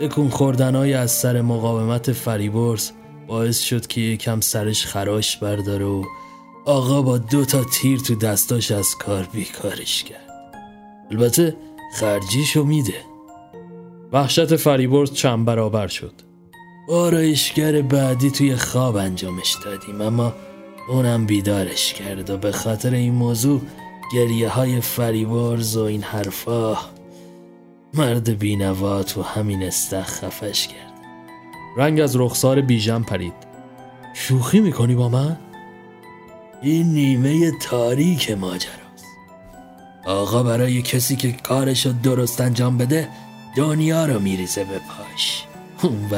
تکون 0.00 0.28
خوردنهای 0.28 0.94
از 0.94 1.10
سر 1.10 1.40
مقاومت 1.40 2.12
فریبرز 2.12 2.90
باعث 3.26 3.60
شد 3.60 3.86
که 3.86 4.00
یکم 4.00 4.40
سرش 4.40 4.86
خراش 4.86 5.36
برداره 5.36 5.84
و 5.84 6.04
آقا 6.64 7.02
با 7.02 7.18
دو 7.18 7.44
تا 7.44 7.64
تیر 7.64 7.98
تو 7.98 8.14
دستاش 8.14 8.70
از 8.70 8.96
کار 8.96 9.28
بیکارش 9.32 10.04
کرد. 10.04 10.54
البته 11.10 11.56
خرجیشو 11.94 12.64
میده. 12.64 13.04
وحشت 14.12 14.56
فریبرز 14.56 15.12
چند 15.12 15.44
برابر 15.44 15.86
شد. 15.86 16.12
آرایشگر 16.88 17.82
بعدی 17.82 18.30
توی 18.30 18.56
خواب 18.56 18.96
انجامش 18.96 19.56
دادیم 19.64 20.00
اما 20.00 20.32
اونم 20.88 21.26
بیدارش 21.26 21.94
کرد 21.94 22.30
و 22.30 22.36
به 22.36 22.52
خاطر 22.52 22.94
این 22.94 23.14
موضوع 23.14 23.60
گریه 24.12 24.48
های 24.48 24.80
فریبرز 24.80 25.76
و 25.76 25.82
این 25.82 26.02
حرفا 26.02 26.76
مرد 27.94 28.38
بینوا 28.38 29.02
تو 29.02 29.22
همین 29.22 29.62
استخ 29.62 30.06
خفش 30.06 30.68
کرد. 30.68 30.92
رنگ 31.76 32.00
از 32.00 32.16
رخسار 32.16 32.60
بیژن 32.60 33.02
پرید. 33.02 33.34
شوخی 34.14 34.60
می‌کنی 34.60 34.94
با 34.94 35.08
من؟ 35.08 35.36
این 36.62 36.86
نیمه 36.86 37.50
تاریک 37.50 38.30
ماجراست. 38.30 39.06
آقا 40.04 40.42
برای 40.42 40.82
کسی 40.82 41.16
که 41.16 41.32
کارشو 41.32 41.92
درست 42.02 42.40
انجام 42.40 42.78
بده 42.78 43.08
دنیا 43.56 44.06
رو 44.06 44.20
میریزه 44.20 44.64
به 44.64 44.78
پاش. 44.78 45.44
اون 45.82 46.08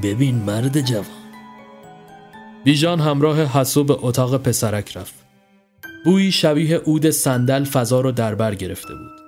ببین 0.00 0.34
مرد 0.34 0.80
جوان. 0.80 1.06
بیژان 2.64 3.00
همراه 3.00 3.60
حسو 3.60 3.84
به 3.84 3.96
اتاق 4.00 4.36
پسرک 4.36 4.96
رفت. 4.96 5.14
بویی 6.04 6.32
شبیه 6.32 6.76
عود 6.78 7.10
صندل 7.10 7.64
فضا 7.64 8.00
رو 8.00 8.12
در 8.12 8.34
بر 8.34 8.54
گرفته 8.54 8.94
بود. 8.94 9.22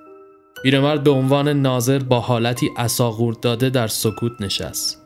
پیرمرد 0.63 1.03
به 1.03 1.11
عنوان 1.11 1.47
ناظر 1.47 1.99
با 1.99 2.19
حالتی 2.19 2.69
اساغورد 2.77 3.39
داده 3.39 3.69
در 3.69 3.87
سکوت 3.87 4.31
نشست. 4.39 5.04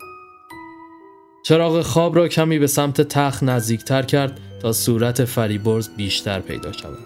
چراغ 1.49 1.81
خواب 1.81 2.15
را 2.15 2.27
کمی 2.27 2.59
به 2.59 2.67
سمت 2.67 3.01
تخت 3.01 3.43
نزدیکتر 3.43 4.01
کرد 4.01 4.39
تا 4.61 4.73
صورت 4.73 5.25
فریبرز 5.25 5.89
بیشتر 5.89 6.39
پیدا 6.39 6.71
شود. 6.71 6.97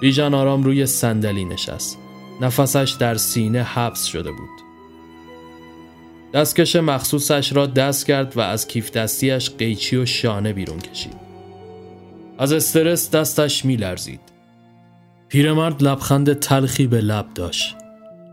بیژن 0.00 0.34
آرام 0.34 0.62
روی 0.62 0.86
صندلی 0.86 1.44
نشست. 1.44 1.98
نفسش 2.40 2.96
در 2.98 3.14
سینه 3.14 3.62
حبس 3.62 4.04
شده 4.04 4.30
بود. 4.30 4.60
دستکش 6.34 6.76
مخصوصش 6.76 7.52
را 7.52 7.66
دست 7.66 8.06
کرد 8.06 8.36
و 8.36 8.40
از 8.40 8.68
کیف 8.68 8.90
دستیش 8.90 9.50
قیچی 9.50 9.96
و 9.96 10.06
شانه 10.06 10.52
بیرون 10.52 10.78
کشید. 10.78 11.16
از 12.38 12.52
استرس 12.52 13.10
دستش 13.10 13.64
می 13.64 13.76
لرزید. 13.76 14.20
پیرمرد 15.28 15.82
لبخند 15.82 16.32
تلخی 16.32 16.86
به 16.86 17.00
لب 17.00 17.26
داشت. 17.34 17.76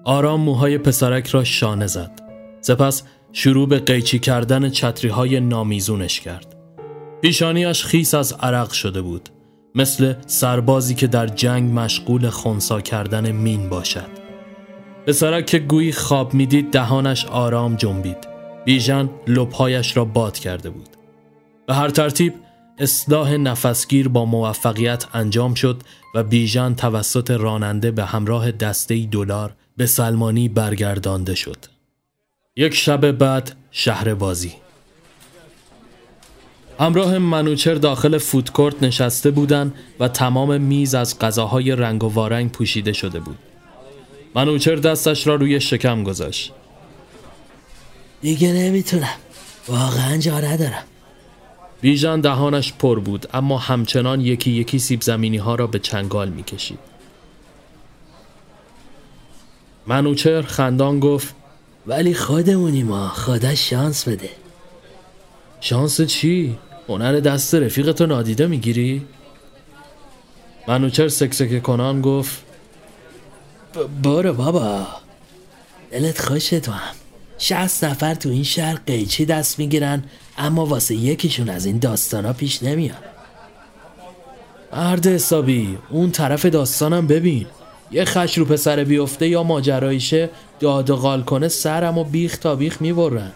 آرام 0.04 0.42
موهای 0.42 0.78
پسرک 0.78 1.28
را 1.28 1.44
شانه 1.44 1.88
زد 1.88 2.12
سپس 2.62 3.04
شروع 3.36 3.68
به 3.68 3.80
قیچی 3.80 4.20
کردن 4.20 4.70
چتری 4.70 5.10
های 5.10 5.40
نامیزونش 5.40 6.20
کرد. 6.20 6.56
پیشانیش 7.22 7.84
خیس 7.84 8.14
از 8.14 8.34
عرق 8.34 8.72
شده 8.72 9.02
بود 9.02 9.30
مثل 9.76 10.14
سربازی 10.26 10.96
که 10.96 11.08
در 11.08 11.28
جنگ 11.28 11.80
مشغول 11.80 12.30
خونسا 12.30 12.82
کردن 12.82 13.32
مین 13.32 13.70
باشد. 13.70 14.24
پسرک 15.08 15.46
که 15.46 15.60
گویی 15.60 15.92
خواب 15.92 16.34
می‌دید 16.34 16.72
دهانش 16.72 17.26
آرام 17.26 17.76
جنبید. 17.76 18.18
بیژن 18.66 19.10
لبهایش 19.28 19.98
را 19.98 20.06
باد 20.06 20.38
کرده 20.38 20.70
بود. 20.70 20.90
به 21.68 21.74
هر 21.74 21.90
ترتیب 21.90 22.34
اصلاح 22.78 23.38
نفسگیر 23.38 24.08
با 24.08 24.26
موفقیت 24.26 25.06
انجام 25.14 25.54
شد 25.54 25.82
و 26.16 26.24
بیژن 26.24 26.74
توسط 26.74 27.32
راننده 27.32 27.92
به 27.92 28.06
همراه 28.06 28.52
دسته 28.52 29.06
دلار 29.06 29.56
به 29.78 29.86
سلمانی 29.86 30.50
برگردانده 30.50 31.36
شد. 31.36 31.73
یک 32.56 32.76
شب 32.76 33.12
بعد 33.12 33.56
شهر 33.72 34.14
بازی 34.14 34.54
همراه 36.80 37.18
منوچر 37.18 37.76
داخل 37.76 38.18
فودکورت 38.18 38.84
نشسته 38.84 39.32
بودند 39.32 39.76
و 40.00 40.08
تمام 40.08 40.62
میز 40.62 40.96
از 40.96 41.20
غذاهای 41.20 41.72
رنگ 41.72 42.04
و 42.04 42.14
وارنگ 42.14 42.52
پوشیده 42.52 42.94
شده 42.94 43.20
بود. 43.20 43.38
منوچر 44.36 44.76
دستش 44.76 45.28
را 45.28 45.36
روی 45.36 45.60
شکم 45.60 46.04
گذاشت. 46.04 46.52
دیگه 48.22 48.54
نمی‌تونم. 48.54 49.16
واقعا 49.68 50.18
جا 50.18 50.40
ندارم. 50.40 50.84
بیژن 51.82 52.22
دهانش 52.22 52.74
پر 52.74 53.00
بود 53.00 53.28
اما 53.34 53.58
همچنان 53.58 54.22
یکی 54.22 54.52
یکی 54.52 54.80
سیب 54.80 55.02
زمینی 55.02 55.38
ها 55.38 55.56
را 55.56 55.68
به 55.68 55.80
چنگال 55.80 56.30
می‌کشید. 56.30 56.80
منوچر 59.88 60.42
خندان 60.42 61.00
گفت 61.00 61.36
ولی 61.88 62.14
خودمونی 62.14 62.84
ما 62.84 63.08
خدا 63.08 63.56
شانس 63.56 64.08
بده. 64.08 64.30
شانس 65.62 66.02
چی؟ 66.02 66.58
هنر 66.90 67.20
دست 67.20 67.56
رفیقتو 67.56 68.06
نادیده 68.06 68.48
می‌گیری؟ 68.48 69.06
منوچر 70.68 71.08
سکسک 71.08 71.64
کنان 71.64 72.02
گفت 72.02 72.44
برو 74.04 74.34
بابا. 74.34 74.88
دلت 75.92 76.22
خوشه 76.22 76.60
تو 76.60 76.72
هم. 76.72 76.96
شهست 77.38 77.84
نفر 77.84 78.16
تو 78.16 78.30
این 78.30 78.44
شهر 78.44 78.80
قیچی 78.86 79.26
دست 79.26 79.60
می‌گیرن 79.60 80.04
اما 80.38 80.66
واسه 80.66 80.96
یکیشون 80.96 81.50
از 81.50 81.66
این 81.66 81.80
داستانا 81.80 82.34
پیش 82.34 82.64
نمیاد 82.64 83.04
مرد 84.74 85.08
حسابی 85.08 85.78
اون 85.90 86.12
طرف 86.12 86.46
داستانم 86.46 87.08
ببین. 87.08 87.46
یه 87.92 88.06
خش 88.06 88.38
رو 88.38 88.46
پسر 88.46 88.84
بیفته 88.84 89.28
یا 89.28 89.44
ماجرایشه 89.44 90.30
داد 90.64 90.90
و 90.90 90.96
غال 90.96 91.24
کنه 91.24 91.48
سرم 91.48 91.98
و 91.98 92.04
بیخ 92.04 92.38
تا 92.38 92.56
بیخ 92.56 92.82
می‌برن. 92.82 93.32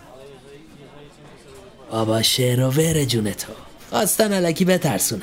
بابا 1.92 2.22
شعر 2.22 2.60
و 2.60 2.72
وره 2.72 3.06
جون 3.06 3.32
تو. 3.32 3.54
خواستن 3.90 4.34
علکی 4.34 4.66
بترسونن. 4.66 5.22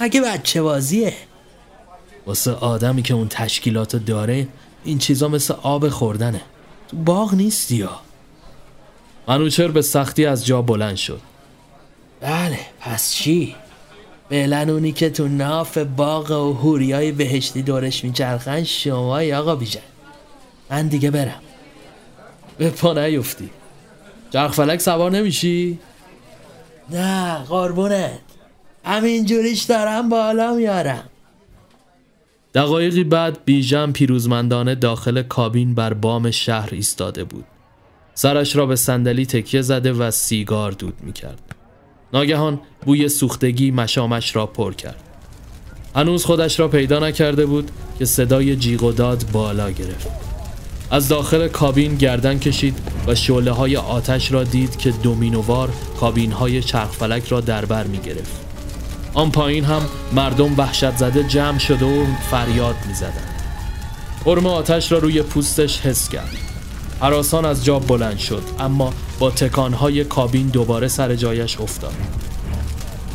اگه 0.00 0.20
بچه 0.20 0.62
بازیه. 0.62 1.14
واسه 2.26 2.52
آدمی 2.52 3.02
که 3.02 3.14
اون 3.14 3.28
تشکیلاتو 3.28 3.98
داره 3.98 4.48
این 4.84 4.98
چیزا 4.98 5.28
مثل 5.28 5.54
آب 5.62 5.88
خوردنه. 5.88 6.40
تو 6.88 6.96
باغ 6.96 7.34
نیستی 7.34 7.76
یا؟ 7.76 8.00
منوچر 9.28 9.68
به 9.68 9.82
سختی 9.82 10.26
از 10.26 10.46
جا 10.46 10.62
بلند 10.62 10.96
شد؟ 10.96 11.20
بله 12.20 12.58
پس 12.80 13.12
چی؟ 13.12 13.54
فعلا 14.30 14.72
اونی 14.72 14.92
که 14.92 15.10
تو 15.10 15.28
ناف 15.28 15.78
باغ 15.78 16.30
و 16.30 16.52
هوریای 16.52 17.12
بهشتی 17.12 17.62
دورش 17.62 18.04
میچرخن 18.04 18.64
شما 18.64 19.20
آقا 19.34 19.56
بیژن. 19.56 19.91
من 20.72 20.88
دیگه 20.88 21.10
برم. 21.10 21.40
به 22.58 22.70
پا 22.70 22.92
نیفتی. 22.92 23.50
جرخ 24.30 24.52
فلک 24.52 24.80
سوار 24.80 25.10
نمیشی؟ 25.10 25.78
نه 26.90 27.34
قربونت. 27.38 28.20
همین 28.84 29.26
جوریش 29.26 29.62
دارم 29.62 30.08
بالا 30.08 30.54
میارم. 30.54 31.04
دقایقی 32.54 33.04
بعد 33.04 33.44
بیژن 33.44 33.92
پیروزمندانه 33.92 34.74
داخل 34.74 35.22
کابین 35.22 35.74
بر 35.74 35.94
بام 35.94 36.30
شهر 36.30 36.68
ایستاده 36.72 37.24
بود. 37.24 37.44
سرش 38.14 38.56
را 38.56 38.66
به 38.66 38.76
صندلی 38.76 39.26
تکیه 39.26 39.62
زده 39.62 39.92
و 39.92 40.10
سیگار 40.10 40.72
دود 40.72 40.94
می‌کرد. 41.00 41.54
ناگهان 42.12 42.60
بوی 42.86 43.08
سوختگی 43.08 43.70
مشامش 43.70 44.36
را 44.36 44.46
پر 44.46 44.74
کرد. 44.74 45.02
هنوز 45.96 46.24
خودش 46.24 46.60
را 46.60 46.68
پیدا 46.68 46.98
نکرده 46.98 47.46
بود 47.46 47.70
که 47.98 48.04
صدای 48.04 48.56
جیغ 48.56 48.82
و 48.82 48.92
داد 48.92 49.24
بالا 49.32 49.70
گرفت. 49.70 50.31
از 50.92 51.08
داخل 51.08 51.48
کابین 51.48 51.94
گردن 51.94 52.38
کشید 52.38 52.78
و 53.06 53.14
شعله 53.14 53.50
های 53.50 53.76
آتش 53.76 54.32
را 54.32 54.44
دید 54.44 54.76
که 54.76 54.90
دومینووار 54.90 55.68
کابین 56.00 56.32
های 56.32 56.62
چرخفلک 56.62 57.28
را 57.28 57.40
در 57.40 57.64
بر 57.64 57.84
می 57.84 57.98
گرفت 57.98 58.42
آن 59.14 59.30
پایین 59.30 59.64
هم 59.64 59.82
مردم 60.12 60.58
وحشت 60.58 60.96
زده 60.96 61.24
جمع 61.24 61.58
شده 61.58 61.86
و 61.86 62.04
فریاد 62.30 62.74
می 62.88 62.94
زدن. 62.94 63.28
قرم 64.24 64.46
آتش 64.46 64.92
را 64.92 64.98
روی 64.98 65.22
پوستش 65.22 65.80
حس 65.80 66.08
کرد. 66.08 66.36
حراسان 67.00 67.44
از 67.44 67.64
جا 67.64 67.78
بلند 67.78 68.18
شد 68.18 68.42
اما 68.58 68.92
با 69.18 69.30
تکانهای 69.30 70.04
کابین 70.04 70.46
دوباره 70.46 70.88
سر 70.88 71.14
جایش 71.14 71.60
افتاد. 71.60 71.94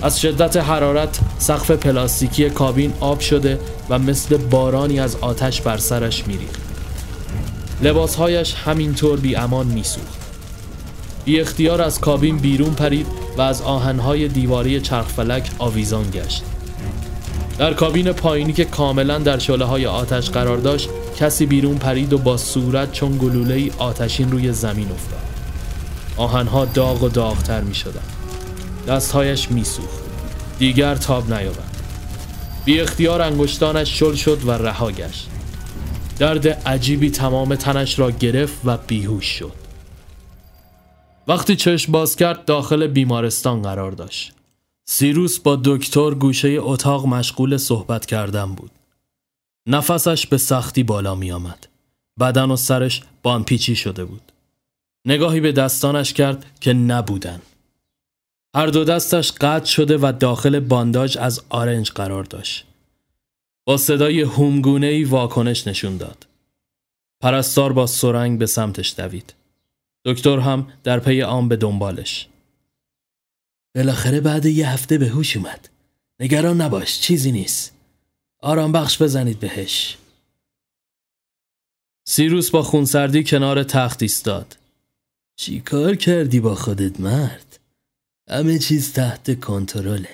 از 0.02 0.22
شدت 0.22 0.58
حرارت 0.58 1.20
سقف 1.40 1.72
پلاستیکی 1.72 2.50
کابین 2.50 2.94
آب 3.00 3.20
شده 3.20 3.60
و 3.90 4.00
مثل 4.00 4.38
بارانی 4.38 5.00
از 5.00 5.16
آتش 5.16 5.62
بر 5.62 5.78
سرش 5.78 6.28
میریخت. 6.28 6.67
لباسهایش 7.82 8.54
همینطور 8.54 9.20
بی 9.20 9.36
امان 9.36 9.68
میسوخت. 9.68 10.18
بی 11.26 11.42
اختیار 11.42 11.82
از 11.82 12.02
کابین 12.02 12.38
بیرون 12.38 12.74
پرید 12.74 13.08
و 13.38 13.42
از 13.42 13.62
آهنهای 13.62 14.28
دیواری 14.28 14.82
چرخفلک 14.82 15.52
آویزان 15.60 16.12
گشت. 16.12 16.44
در 17.58 17.74
کابین 17.74 18.12
پایینی 18.12 18.54
که 18.54 18.66
کاملا 18.66 19.20
در 19.20 19.40
شله 19.40 19.66
های 19.66 19.86
آتش 19.86 20.30
قرار 20.30 20.58
داشت 20.58 20.90
کسی 21.20 21.46
بیرون 21.46 21.78
پرید 21.78 22.14
و 22.14 22.18
با 22.18 22.38
صورت 22.38 22.92
چون 22.92 23.18
گلوله 23.18 23.72
آتشین 23.78 24.32
روی 24.32 24.52
زمین 24.52 24.92
افتاد. 24.92 25.28
آهنها 26.18 26.66
داغ 26.66 27.04
و 27.04 27.10
داغتر 27.10 27.62
می 27.62 27.76
شدن 27.76 28.02
دستهایش 28.88 29.52
می 29.52 29.64
سوخت 29.64 30.04
دیگر 30.60 30.96
تاب 30.96 31.34
نیاورد. 31.34 31.82
بی 32.66 32.82
اختیار 32.82 33.22
انگشتانش 33.22 34.00
شل 34.00 34.16
شد 34.16 34.46
و 34.46 34.52
رها 34.52 34.92
گشت. 34.92 35.30
درد 36.20 36.48
عجیبی 36.48 37.10
تمام 37.10 37.56
تنش 37.56 38.00
را 38.00 38.12
گرفت 38.12 38.62
و 38.66 38.78
بیهوش 38.78 39.26
شد 39.26 39.54
وقتی 41.28 41.56
چشم 41.56 41.92
باز 41.92 42.16
کرد 42.16 42.46
داخل 42.46 42.88
بیمارستان 42.88 43.62
قرار 43.62 43.92
داشت 43.92 44.34
سیروس 44.86 45.40
با 45.40 45.62
دکتر 45.66 46.14
گوشه 46.14 46.58
اتاق 46.60 47.06
مشغول 47.06 47.58
صحبت 47.58 48.06
کردن 48.06 48.56
بود 48.56 48.72
نفسش 49.68 50.28
به 50.28 50.38
سختی 50.38 50.84
بالا 50.84 51.16
می 51.16 51.32
آمد. 51.32 51.68
بدن 52.20 52.52
و 52.52 52.56
سرش 52.56 53.02
بانپیچی 53.24 53.76
شده 53.76 54.06
بود. 54.06 54.32
نگاهی 55.06 55.40
به 55.40 55.52
دستانش 55.52 56.14
کرد 56.14 56.46
که 56.62 56.74
نبودن. 56.74 57.42
هر 58.56 58.68
دو 58.68 58.84
دستش 58.84 59.32
قطع 59.32 59.66
شده 59.66 59.98
و 59.98 60.14
داخل 60.20 60.60
بانداج 60.60 61.18
از 61.18 61.42
آرنج 61.50 61.92
قرار 61.92 62.24
داشت. 62.24 62.67
با 63.68 63.78
صدای 63.78 64.22
هومگونه 64.22 64.88
ای 64.88 65.04
واکنش 65.04 65.68
نشون 65.68 65.98
داد. 65.98 66.28
پرستار 67.22 67.74
با 67.74 67.88
سرنگ 67.88 68.40
به 68.40 68.46
سمتش 68.46 68.94
دوید. 69.00 69.34
دکتر 70.06 70.40
هم 70.40 70.74
در 70.84 71.00
پی 71.00 71.22
آن 71.22 71.48
به 71.48 71.56
دنبالش. 71.56 72.28
بالاخره 73.76 74.22
بعد 74.22 74.46
یه 74.46 74.70
هفته 74.70 74.98
به 74.98 75.08
هوش 75.08 75.38
اومد. 75.38 75.70
نگران 76.20 76.62
نباش 76.62 77.00
چیزی 77.00 77.32
نیست. 77.32 77.76
آرام 78.42 78.72
بخش 78.72 79.02
بزنید 79.02 79.40
بهش 79.40 79.98
سیروس 82.08 82.52
با 82.52 82.64
خونسردی 82.64 83.24
کنار 83.24 83.64
تخت 83.64 84.02
ایستاد 84.02 84.58
چی 85.36 85.60
کار 85.60 85.96
کردی 85.96 86.40
با 86.40 86.56
خودت 86.56 87.00
مرد؟ 87.00 87.60
همه 88.30 88.60
چیز 88.60 88.94
تحت 88.94 89.40
کنترله 89.40 90.10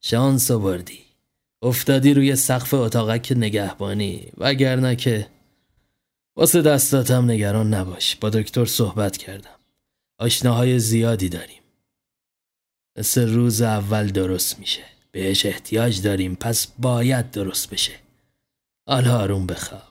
شانس 0.00 0.50
آوردی 0.50 1.05
افتادی 1.62 2.14
روی 2.14 2.36
سقف 2.36 2.74
اتاقک 2.74 3.32
نگهبانی 3.36 4.28
وگرنه 4.38 4.96
که 4.96 5.26
واسه 6.36 6.62
دستاتم 6.62 7.30
نگران 7.30 7.74
نباش. 7.74 8.16
با 8.16 8.30
دکتر 8.30 8.64
صحبت 8.64 9.16
کردم. 9.16 9.58
آشناهای 10.18 10.78
زیادی 10.78 11.28
داریم. 11.28 11.62
مثل 12.98 13.34
روز 13.34 13.62
اول 13.62 14.06
درست 14.06 14.58
میشه. 14.58 14.82
بهش 15.12 15.46
احتیاج 15.46 16.02
داریم. 16.02 16.34
پس 16.34 16.66
باید 16.78 17.30
درست 17.30 17.70
بشه. 17.70 17.92
حالا 18.88 19.18
آروم 19.18 19.46
بخواب. 19.46 19.82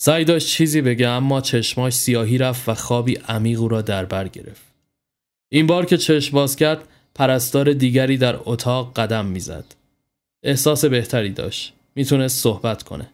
سعی 0.00 0.24
داشت 0.24 0.48
چیزی 0.48 0.80
بگه 0.80 1.08
اما 1.08 1.40
چشماش 1.40 1.92
سیاهی 1.92 2.38
رفت 2.38 2.68
و 2.68 2.74
خوابی 2.74 3.14
عمیق 3.14 3.60
او 3.60 3.68
را 3.68 3.82
در 3.82 4.04
بر 4.04 4.28
گرفت. 4.28 4.62
این 5.48 5.66
بار 5.66 5.86
که 5.86 5.96
چشم 5.96 6.32
باز 6.32 6.56
کرد 6.56 6.88
پرستار 7.14 7.72
دیگری 7.72 8.16
در 8.16 8.38
اتاق 8.44 8.94
قدم 8.94 9.26
می‌زد. 9.26 9.77
احساس 10.42 10.84
بهتری 10.84 11.30
داشت 11.30 11.72
می‌تونست 11.94 12.42
صحبت 12.42 12.82
کنه 12.82 13.10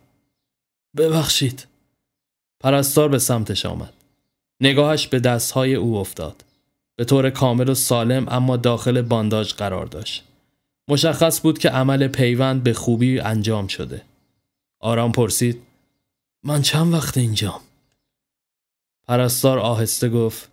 ببخشید 0.97 1.67
پرستار 2.61 3.09
به 3.09 3.19
سمتش 3.19 3.67
آمد. 3.67 3.93
نگاهش 4.61 5.07
به 5.07 5.21
دستهای 5.21 5.75
او 5.75 5.97
افتاد. 5.97 6.45
به 6.97 7.05
طور 7.05 7.31
کامل 7.31 7.69
و 7.69 7.75
سالم 7.75 8.27
اما 8.29 8.57
داخل 8.57 9.03
بانداج 9.03 9.55
قرار 9.55 9.87
داشت. 9.87 10.25
مشخص 10.89 11.41
بود 11.41 11.59
که 11.59 11.71
عمل 11.71 12.09
پیوند 12.09 12.63
به 12.63 12.73
خوبی 12.73 13.21
انجام 13.21 13.67
شده. 13.67 14.03
آرام 14.81 15.13
پرسید 15.13 15.63
من 16.43 16.63
چند 16.63 16.93
وقت 16.93 17.19
اینجام؟ 17.19 17.61
پرستار 19.09 19.59
آهسته 19.59 20.09
گفت 20.09 20.49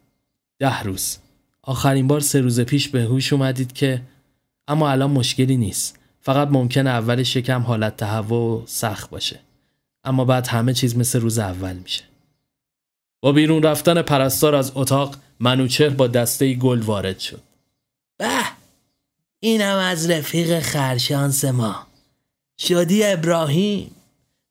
ده 0.59 0.83
روز. 0.83 1.17
آخرین 1.61 2.07
بار 2.07 2.19
سه 2.19 2.41
روز 2.41 2.59
پیش 2.59 2.89
به 2.89 3.03
هوش 3.03 3.33
اومدید 3.33 3.73
که 3.73 4.01
اما 4.67 4.89
الان 4.89 5.11
مشکلی 5.11 5.57
نیست. 5.57 5.99
فقط 6.21 6.47
ممکنه 6.47 6.89
اولش 6.89 7.35
یکم 7.35 7.61
حالت 7.61 7.97
تهوع 7.97 8.63
سخت 8.67 9.09
باشه. 9.09 9.39
اما 10.03 10.25
بعد 10.25 10.47
همه 10.47 10.73
چیز 10.73 10.97
مثل 10.97 11.19
روز 11.19 11.39
اول 11.39 11.73
میشه. 11.73 12.03
با 13.21 13.31
بیرون 13.31 13.63
رفتن 13.63 14.01
پرستار 14.01 14.55
از 14.55 14.71
اتاق 14.75 15.15
منوچهر 15.39 15.89
با 15.89 16.07
دسته 16.07 16.53
گل 16.53 16.79
وارد 16.79 17.19
شد. 17.19 17.41
به 18.17 18.43
اینم 19.39 19.77
از 19.77 20.09
رفیق 20.09 20.59
خرشانس 20.59 21.45
ما 21.45 21.87
شدی 22.59 23.03
ابراهیم 23.03 23.95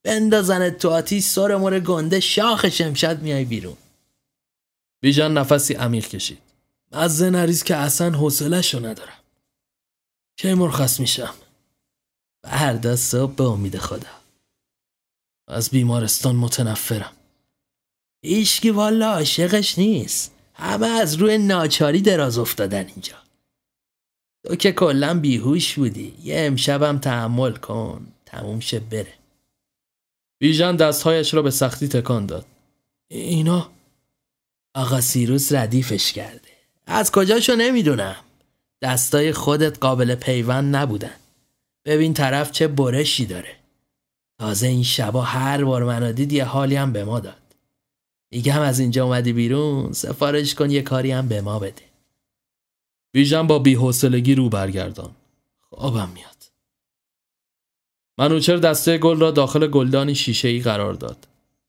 بندازن 0.03 0.71
تو 0.71 0.91
آتیش 0.91 1.25
سر 1.25 1.57
مور 1.57 1.81
گنده 1.81 2.21
شاخ 2.21 2.69
شمشد 2.69 3.23
میای 3.23 3.45
بیرون 3.45 3.77
بیجان 5.01 5.39
نفسی 5.39 5.75
عمیق 5.75 6.09
کشید 6.09 6.39
مزه 6.93 7.31
نریز 7.31 7.63
که 7.63 7.77
اصلا 7.77 8.11
حوصله‌شو 8.11 8.79
ندارم 8.79 9.19
کی 10.37 10.55
مرخص 10.55 11.01
میشم 11.01 11.35
فردا 12.51 12.97
صبح 12.97 13.35
به 13.35 13.45
امید 13.45 13.79
خدا. 13.79 14.09
از 15.49 15.71
بیمارستان 15.71 16.37
متنفرم. 16.37 17.13
ایشکی 18.25 18.71
والا 18.71 19.13
عاشقش 19.13 19.79
نیست. 19.79 20.35
همه 20.55 20.87
از 20.87 21.15
روی 21.15 21.39
ناچاری 21.39 22.01
دراز 22.01 22.39
افتادن 22.39 22.87
اینجا. 22.87 23.17
تو 24.47 24.57
که 24.57 24.73
کلا 24.73 25.21
بیهوش 25.21 25.75
بودی. 25.75 26.15
یه 26.23 26.35
امشبم 26.39 26.99
تحمل 26.99 27.53
کن. 27.53 28.13
تموم 28.27 28.61
شه 28.61 28.81
بره. 28.81 29.15
بیژن 30.41 30.77
دستهایش 30.77 31.35
را 31.35 31.43
به 31.43 31.51
سختی 31.51 31.89
تکان 31.89 32.27
داد. 32.27 32.47
اینا؟ 33.09 33.71
آقا 34.75 35.01
سیروس 35.01 35.53
ردیفش 35.53 36.13
کرده. 36.13 36.51
از 36.87 37.13
کجاشو 37.13 37.55
نمی‌دونم. 37.55 38.17
دستای 38.83 39.33
خودت 39.33 39.79
قابل 39.79 40.15
پیوند 40.15 40.77
نبودن. 40.77 41.17
ببین 41.85 42.15
طرف 42.15 42.51
چه 42.51 42.69
برشی 42.69 43.27
داره. 43.27 43.57
تازه 44.41 44.67
این 44.67 44.83
شبا 44.83 45.23
هر 45.23 45.65
بار 45.65 45.85
منو 45.85 46.13
دید 46.13 46.33
یه 46.33 46.45
حالی 46.45 46.77
هم 46.77 46.93
به 46.93 47.05
ما 47.05 47.21
داد. 47.21 47.55
میگم 48.33 48.61
از 48.61 48.79
اینجا 48.81 49.05
اومدی 49.05 49.33
بیرون 49.33 49.93
سفارش 49.93 50.55
کن 50.55 50.71
یه 50.71 50.83
کاری 50.83 51.11
هم 51.11 51.29
به 51.29 51.41
ما 51.41 51.59
بده. 51.59 51.83
بیژن 53.13 53.47
با 53.47 53.59
بیحوصلگی 53.59 54.35
رو 54.35 54.49
برگردان. 54.49 55.11
خوابم 55.61 56.09
میاد. 56.15 56.45
منوچر 58.19 58.57
دسته 58.57 58.99
گل 58.99 59.21
را 59.21 59.31
داخل 59.31 59.67
گلدانی 59.67 60.15
شیشه 60.15 60.49
ای 60.49 60.61
قرار 60.61 60.95
داد. 60.95 61.29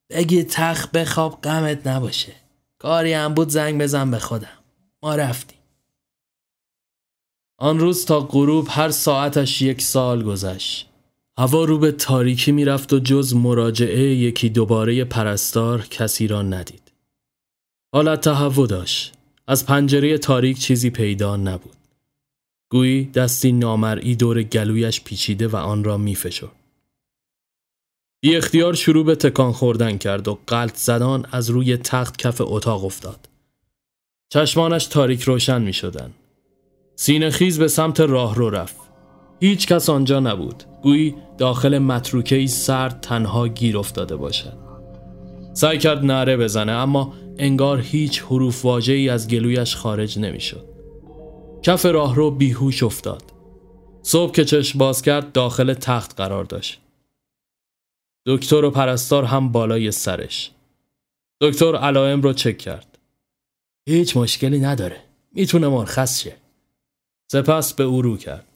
بگی 0.09 0.43
تخ 0.43 0.87
بخواب 0.87 1.41
غمت 1.41 1.87
نباشه. 1.87 2.33
کاری 2.79 3.13
هم 3.13 3.33
بود 3.33 3.49
زنگ 3.49 3.81
بزن 3.81 4.11
به 4.11 4.19
خودم. 4.19 4.57
ما 5.03 5.15
رفتیم. 5.15 5.60
آن 7.61 7.79
روز 7.79 8.05
تا 8.05 8.19
غروب 8.19 8.67
هر 8.69 8.89
ساعتش 8.89 9.61
یک 9.61 9.81
سال 9.81 10.23
گذشت. 10.23 10.89
هوا 11.37 11.65
رو 11.65 11.77
به 11.77 11.91
تاریکی 11.91 12.51
می‌رفت 12.51 12.93
و 12.93 12.99
جز 12.99 13.35
مراجعه 13.35 14.01
یکی 14.01 14.49
دوباره 14.49 15.03
پرستار 15.03 15.81
کسی 15.81 16.27
را 16.27 16.41
ندید. 16.41 16.91
حالت 17.93 18.21
تهوع 18.21 18.67
داشت. 18.67 19.13
از 19.47 19.65
پنجره 19.65 20.17
تاریک 20.17 20.59
چیزی 20.59 20.89
پیدا 20.89 21.37
نبود. 21.37 21.75
گویی 22.71 23.05
دستی 23.05 23.51
نامرئی 23.51 24.15
دور 24.15 24.43
گلویش 24.43 25.01
پیچیده 25.01 25.47
و 25.47 25.55
آن 25.55 25.83
را 25.83 25.97
میفشرد. 25.97 26.55
بی 28.21 28.35
اختیار 28.35 28.73
شروع 28.73 29.05
به 29.05 29.15
تکان 29.15 29.51
خوردن 29.51 29.97
کرد 29.97 30.27
و 30.27 30.39
قلط 30.47 30.75
زدان 30.75 31.25
از 31.31 31.49
روی 31.49 31.77
تخت 31.77 32.17
کف 32.17 32.41
اتاق 32.41 32.85
افتاد. 32.85 33.29
چشمانش 34.29 34.85
تاریک 34.85 35.21
روشن 35.21 35.61
می 35.61 35.73
شدن. 35.73 36.13
سینه 37.01 37.29
خیز 37.29 37.59
به 37.59 37.67
سمت 37.67 37.99
راه 37.99 38.35
رو 38.35 38.49
رفت. 38.49 38.75
هیچ 39.39 39.67
کس 39.67 39.89
آنجا 39.89 40.19
نبود. 40.19 40.63
گویی 40.81 41.15
داخل 41.37 41.77
متروکه 41.77 42.47
سرد 42.47 43.01
تنها 43.01 43.47
گیر 43.47 43.77
افتاده 43.77 44.15
باشد. 44.15 44.57
سعی 45.53 45.77
کرد 45.77 46.05
نره 46.05 46.37
بزنه 46.37 46.71
اما 46.71 47.13
انگار 47.37 47.79
هیچ 47.79 48.21
حروف 48.21 48.65
واجهی 48.65 49.09
از 49.09 49.27
گلویش 49.27 49.75
خارج 49.75 50.19
نمی‌شد. 50.19 50.65
کف 51.63 51.85
راه 51.85 52.15
رو 52.15 52.31
بیهوش 52.31 52.83
افتاد. 52.83 53.23
صبح 54.03 54.31
که 54.31 54.45
چشم 54.45 54.79
باز 54.79 55.01
کرد 55.01 55.31
داخل 55.31 55.73
تخت 55.73 56.17
قرار 56.17 56.43
داشت. 56.43 56.81
دکتر 58.25 58.65
و 58.65 58.71
پرستار 58.71 59.23
هم 59.23 59.51
بالای 59.51 59.91
سرش. 59.91 60.51
دکتر 61.41 61.75
علائم 61.75 62.21
رو 62.21 62.33
چک 62.33 62.57
کرد. 62.57 62.97
هیچ 63.89 64.17
مشکلی 64.17 64.59
نداره. 64.59 64.97
می‌تونه 65.33 65.67
مرخص 65.67 66.23
شه. 66.23 66.40
سپس 67.31 67.73
به 67.73 67.83
او 67.83 68.01
رو 68.01 68.17
کرد. 68.17 68.47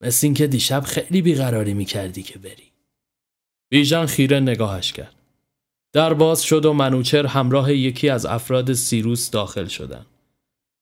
مثل 0.00 0.26
اینکه 0.26 0.46
دیشب 0.46 0.80
خیلی 0.80 1.22
بیقراری 1.22 1.74
می‌کردی 1.74 2.22
که 2.22 2.38
بری. 2.38 2.72
بیژن 3.70 4.06
خیره 4.06 4.40
نگاهش 4.40 4.92
کرد. 4.92 5.14
در 5.92 6.14
باز 6.14 6.42
شد 6.42 6.64
و 6.64 6.72
منوچر 6.72 7.26
همراه 7.26 7.72
یکی 7.72 8.08
از 8.08 8.26
افراد 8.26 8.72
سیروس 8.72 9.30
داخل 9.30 9.66
شدن. 9.66 10.06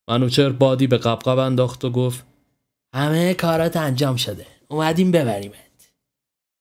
منوچر 0.09 0.51
بادی 0.51 0.87
به 0.87 0.99
قبقب 0.99 1.39
انداخت 1.39 1.85
و 1.85 1.91
گفت 1.91 2.25
همه 2.95 3.35
کارات 3.35 3.77
انجام 3.77 4.17
شده. 4.17 4.47
اومدیم 4.69 5.11
ببریمت. 5.11 5.93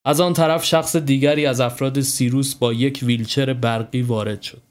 از 0.06 0.22
آن 0.22 0.34
طرف 0.34 0.66
شخص 0.66 0.96
دیگری 0.96 1.46
از 1.46 1.60
افراد 1.60 2.02
سیروس 2.02 2.56
با 2.56 2.74
یک 2.74 3.00
ویلچر 3.04 3.54
برقی 3.54 4.02
وارد 4.02 4.42
شد. 4.42 4.62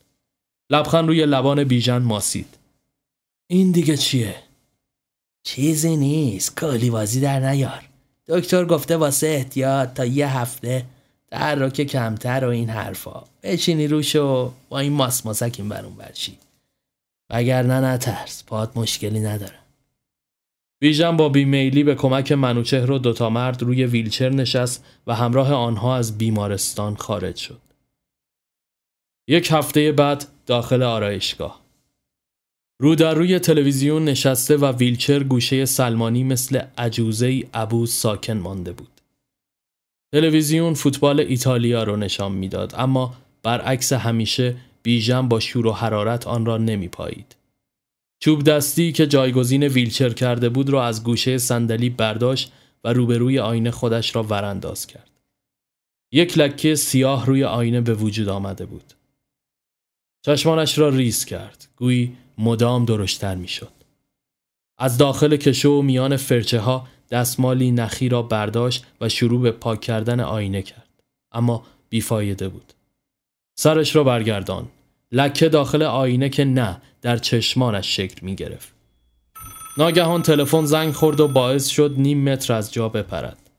لبخند 0.70 1.08
روی 1.08 1.26
لبان 1.26 1.64
بیژن 1.64 1.98
ماسید. 1.98 2.58
این 3.46 3.72
دیگه 3.72 3.96
چیه؟ 3.96 4.43
چیزی 5.44 5.96
نیست. 5.96 6.56
کالیوازی 6.56 7.20
در 7.20 7.40
نیار. 7.40 7.88
دکتر 8.28 8.64
گفته 8.64 8.96
واسه 8.96 9.26
احتیاط 9.26 9.94
تا 9.94 10.04
یه 10.04 10.38
هفته 10.38 10.84
تحرک 11.30 11.82
کمتر 11.82 12.44
و 12.44 12.48
این 12.48 12.70
حرفا 12.70 13.24
بشینی 13.42 13.88
روش 13.88 14.16
و 14.16 14.52
با 14.68 14.78
این 14.78 14.92
ماس 14.92 15.26
ماسک 15.26 15.54
این 15.58 15.68
برون 15.68 15.94
برشی 15.94 16.38
وگرنه 17.30 17.80
نترس 17.80 18.44
پات 18.46 18.76
مشکلی 18.76 19.20
نداره 19.20 19.58
بیژن 20.80 21.16
با 21.16 21.28
بیمیلی 21.28 21.84
به 21.84 21.94
کمک 21.94 22.32
منوچهر 22.32 22.90
و 22.90 22.98
دوتا 22.98 23.30
مرد 23.30 23.62
روی 23.62 23.84
ویلچر 23.84 24.28
نشست 24.28 24.84
و 25.06 25.14
همراه 25.14 25.52
آنها 25.52 25.96
از 25.96 26.18
بیمارستان 26.18 26.96
خارج 26.96 27.36
شد. 27.36 27.60
یک 29.28 29.48
هفته 29.50 29.92
بعد 29.92 30.26
داخل 30.46 30.82
آرایشگاه 30.82 31.63
رو 32.78 32.94
در 32.94 33.14
روی 33.14 33.38
تلویزیون 33.38 34.04
نشسته 34.04 34.56
و 34.56 34.72
ویلچر 34.72 35.22
گوشه 35.22 35.64
سلمانی 35.64 36.24
مثل 36.24 36.62
عجوزه 36.78 37.26
ای 37.26 37.44
عبوز 37.54 37.92
ساکن 37.92 38.32
مانده 38.32 38.72
بود. 38.72 39.00
تلویزیون 40.14 40.74
فوتبال 40.74 41.20
ایتالیا 41.20 41.82
رو 41.82 41.96
نشان 41.96 42.32
می‌داد 42.32 42.74
اما 42.76 43.14
برعکس 43.42 43.92
همیشه 43.92 44.56
بیژن 44.82 45.28
با 45.28 45.40
شور 45.40 45.66
و 45.66 45.72
حرارت 45.72 46.26
آن 46.26 46.46
را 46.46 46.58
نمی 46.58 46.88
پایید. 46.88 47.36
چوب 48.20 48.42
دستی 48.42 48.92
که 48.92 49.06
جایگزین 49.06 49.62
ویلچر 49.62 50.10
کرده 50.10 50.48
بود 50.48 50.70
را 50.70 50.86
از 50.86 51.04
گوشه 51.04 51.38
صندلی 51.38 51.90
برداشت 51.90 52.52
و 52.84 52.92
روبروی 52.92 53.38
آینه 53.38 53.70
خودش 53.70 54.16
را 54.16 54.22
ورانداز 54.22 54.86
کرد. 54.86 55.10
یک 56.12 56.38
لکه 56.38 56.74
سیاه 56.74 57.26
روی 57.26 57.44
آینه 57.44 57.80
به 57.80 57.94
وجود 57.94 58.28
آمده 58.28 58.66
بود. 58.66 58.94
چشمانش 60.26 60.78
را 60.78 60.88
ریز 60.88 61.24
کرد. 61.24 61.68
گویی 61.76 62.16
مدام 62.38 62.84
درشتر 62.84 63.34
می‌شد. 63.34 63.72
از 64.78 64.98
داخل 64.98 65.36
کشو 65.36 65.70
و 65.70 65.82
میان 65.82 66.16
فرچه 66.16 66.60
ها 66.60 66.88
دستمالی 67.10 67.70
نخی 67.70 68.08
را 68.08 68.22
برداشت 68.22 68.84
و 69.00 69.08
شروع 69.08 69.40
به 69.40 69.50
پاک 69.50 69.80
کردن 69.80 70.20
آینه 70.20 70.62
کرد. 70.62 70.88
اما 71.32 71.66
بیفایده 71.88 72.48
بود. 72.48 72.72
سرش 73.54 73.96
را 73.96 74.04
برگردان. 74.04 74.68
لکه 75.12 75.48
داخل 75.48 75.82
آینه 75.82 76.28
که 76.28 76.44
نه 76.44 76.80
در 77.02 77.16
چشمانش 77.16 77.96
شکل 77.96 78.26
می 78.26 78.34
گرفت. 78.34 78.74
ناگهان 79.78 80.22
تلفن 80.22 80.64
زنگ 80.64 80.92
خورد 80.92 81.20
و 81.20 81.28
باعث 81.28 81.68
شد 81.68 81.94
نیم 81.98 82.24
متر 82.24 82.52
از 82.52 82.72
جا 82.72 82.88
بپرد. 82.88 83.50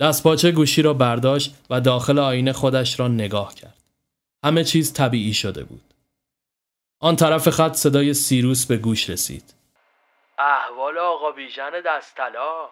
دستپاچه 0.00 0.52
گوشی 0.52 0.82
را 0.82 0.94
برداشت 0.94 1.54
و 1.70 1.80
داخل 1.80 2.18
آینه 2.18 2.52
خودش 2.52 3.00
را 3.00 3.08
نگاه 3.08 3.54
کرد. 3.54 3.82
همه 4.44 4.64
چیز 4.64 4.92
طبیعی 4.92 5.34
شده 5.34 5.64
بود. 5.64 5.93
آن 7.04 7.16
طرف 7.16 7.48
خط 7.48 7.72
صدای 7.72 8.14
سیروس 8.14 8.66
به 8.66 8.76
گوش 8.76 9.10
رسید. 9.10 9.54
احوال 10.38 10.98
آقا 10.98 11.32
بیژن 11.32 11.70
دستلا 11.86 12.68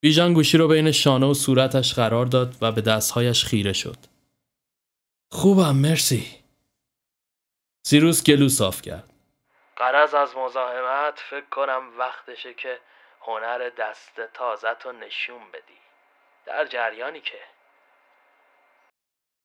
بیژن 0.00 0.32
گوشی 0.32 0.58
رو 0.58 0.68
بین 0.68 0.92
شانه 0.92 1.26
و 1.26 1.34
صورتش 1.34 1.94
قرار 1.94 2.26
داد 2.26 2.56
و 2.60 2.72
به 2.72 2.80
دستهایش 2.80 3.44
خیره 3.44 3.72
شد. 3.72 3.96
خوبم 5.32 5.76
مرسی. 5.76 6.26
سیروس 7.86 8.24
گلو 8.24 8.48
صاف 8.48 8.82
کرد. 8.82 9.12
قرض 9.76 10.14
از 10.14 10.36
مزاحمت 10.36 11.20
فکر 11.30 11.48
کنم 11.50 11.82
وقتشه 11.98 12.54
که 12.54 12.78
هنر 13.20 13.70
دست 13.78 14.20
تازه 14.34 14.74
تو 14.80 14.92
نشون 14.92 15.50
بدی. 15.52 15.80
در 16.46 16.66
جریانی 16.66 17.20
که. 17.20 17.38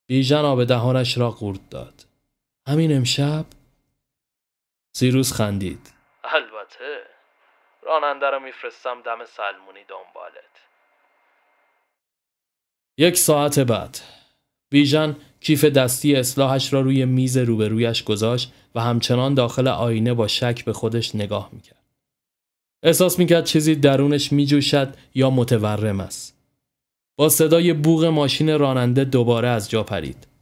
بیژن 0.08 0.46
آب 0.46 0.64
دهانش 0.64 1.18
را 1.18 1.32
قورت 1.32 1.70
داد. 1.70 2.13
همین 2.68 2.96
امشب 2.96 3.46
سیروس 4.96 5.34
خندید 5.34 5.94
البته 6.24 7.04
راننده 7.82 8.26
رو 8.26 8.40
میفرستم 8.40 9.02
دم 9.02 9.26
سلمونی 9.26 9.80
دنبالت 9.88 10.54
یک 12.98 13.18
ساعت 13.18 13.60
بعد 13.60 14.00
بیژن 14.70 15.16
کیف 15.40 15.66
دستی 15.66 16.16
اصلاحش 16.16 16.74
را 16.74 16.82
روی 16.82 17.06
میز 17.06 17.38
روبرویش 17.38 18.04
گذاشت 18.04 18.54
و 18.76 18.82
همچنان 18.82 19.34
داخل 19.34 19.68
آینه 19.68 20.14
با 20.14 20.28
شک 20.28 20.66
به 20.66 20.74
خودش 20.74 21.16
نگاه 21.16 21.50
می‌کرد. 21.52 21.84
احساس 22.84 23.20
می‌کرد 23.20 23.46
چیزی 23.46 23.76
درونش 23.76 24.32
میجوشد 24.32 24.96
یا 25.16 25.30
متورم 25.30 26.00
است. 26.00 26.38
با 27.16 27.30
صدای 27.30 27.74
بوغ 27.74 28.06
ماشین 28.06 28.60
راننده 28.60 29.04
دوباره 29.04 29.48
از 29.48 29.70
جا 29.70 29.84
پرید. 29.84 30.33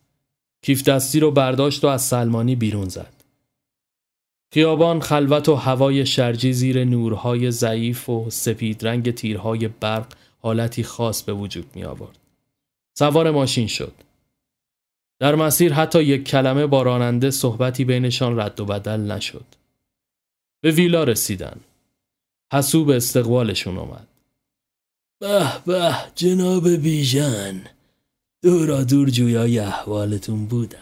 کیف 0.62 0.84
دستی 0.84 1.20
رو 1.20 1.32
برداشت 1.32 1.84
و 1.84 1.88
از 1.88 2.01
سلمانی 2.01 2.55
بیرون 2.55 2.89
زد. 2.89 3.14
خیابان 4.53 4.99
خلوت 4.99 5.49
و 5.49 5.55
هوای 5.55 6.05
شرجی 6.05 6.53
زیر 6.53 6.84
نورهای 6.84 7.51
ضعیف 7.51 8.09
و 8.09 8.30
سپید 8.30 8.88
رنگ 8.88 9.12
تیرهای 9.12 9.68
برق 9.68 10.14
حالتی 10.41 10.84
خاص 10.84 11.24
به 11.24 11.34
وجود 11.34 11.66
می 11.76 11.84
آورد. 11.84 12.18
سوار 12.97 13.32
ماشین 13.32 13.68
شد. 13.68 13.93
در 15.20 15.36
مسیر 15.36 15.74
حتی 15.74 16.03
یک 16.03 16.24
کلمه 16.24 16.68
با 16.68 16.82
راننده 16.82 17.32
صحبتی 17.32 17.86
بینشان 17.86 18.39
رد 18.39 18.59
و 18.59 18.66
بدل 18.66 18.99
نشد. 18.99 19.45
به 20.62 20.72
ویلا 20.72 21.03
رسیدن. 21.03 21.59
حسو 22.53 22.86
به 22.86 22.95
استقبالشون 22.95 23.78
اومد. 23.78 24.07
به 25.20 25.51
به 25.66 25.95
جناب 26.16 26.70
بیژن 26.70 27.62
دورا 28.44 28.84
دور 28.84 29.10
جویای 29.10 29.60
احوالتون 29.60 30.46
بودم. 30.46 30.78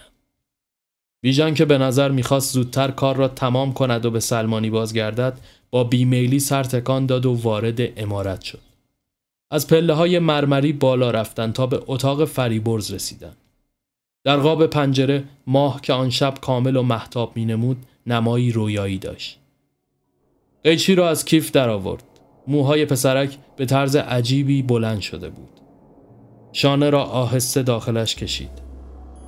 بیژن 1.22 1.54
که 1.54 1.66
به 1.66 1.78
نظر 1.78 2.12
می‌خواست 2.12 2.54
زودتر 2.54 2.92
کار 2.92 3.16
را 3.16 3.28
تمام 3.28 3.74
کند 3.74 4.06
و 4.06 4.12
به 4.12 4.20
سلمانی 4.20 4.70
بازگردد 4.70 5.40
با 5.72 5.84
بیمیلی 5.84 6.40
سر 6.40 6.64
تکان 6.64 7.06
داد 7.06 7.26
و 7.26 7.34
وارد 7.34 8.00
امارت 8.00 8.42
شد. 8.42 8.60
از 9.52 9.68
پله 9.68 9.94
های 9.94 10.20
مرمری 10.20 10.74
بالا 10.74 11.12
رفتن 11.12 11.52
تا 11.52 11.68
به 11.68 11.82
اتاق 11.88 12.26
فریبرز 12.26 12.92
رسیدن. 12.92 13.34
در 14.24 14.38
قاب 14.38 14.66
پنجره 14.66 15.24
ماه 15.48 15.82
که 15.82 15.94
آن 15.94 16.10
شب 16.10 16.34
کامل 16.42 16.76
و 16.76 16.84
محتاب 16.84 17.38
می 17.38 17.46
نمود 17.46 17.78
نمایی 18.08 18.52
رویایی 18.52 18.98
داشت. 18.98 19.40
قیچی 20.64 20.96
را 20.96 21.10
از 21.10 21.26
کیف 21.26 21.52
در 21.52 21.70
آورد. 21.70 22.04
موهای 22.48 22.86
پسرک 22.86 23.38
به 23.58 23.66
طرز 23.66 23.96
عجیبی 23.96 24.62
بلند 24.62 25.02
شده 25.02 25.30
بود. 25.30 25.59
شانه 26.52 26.90
را 26.90 27.04
آهسته 27.04 27.64
داخلش 27.64 28.16
کشید. 28.16 28.50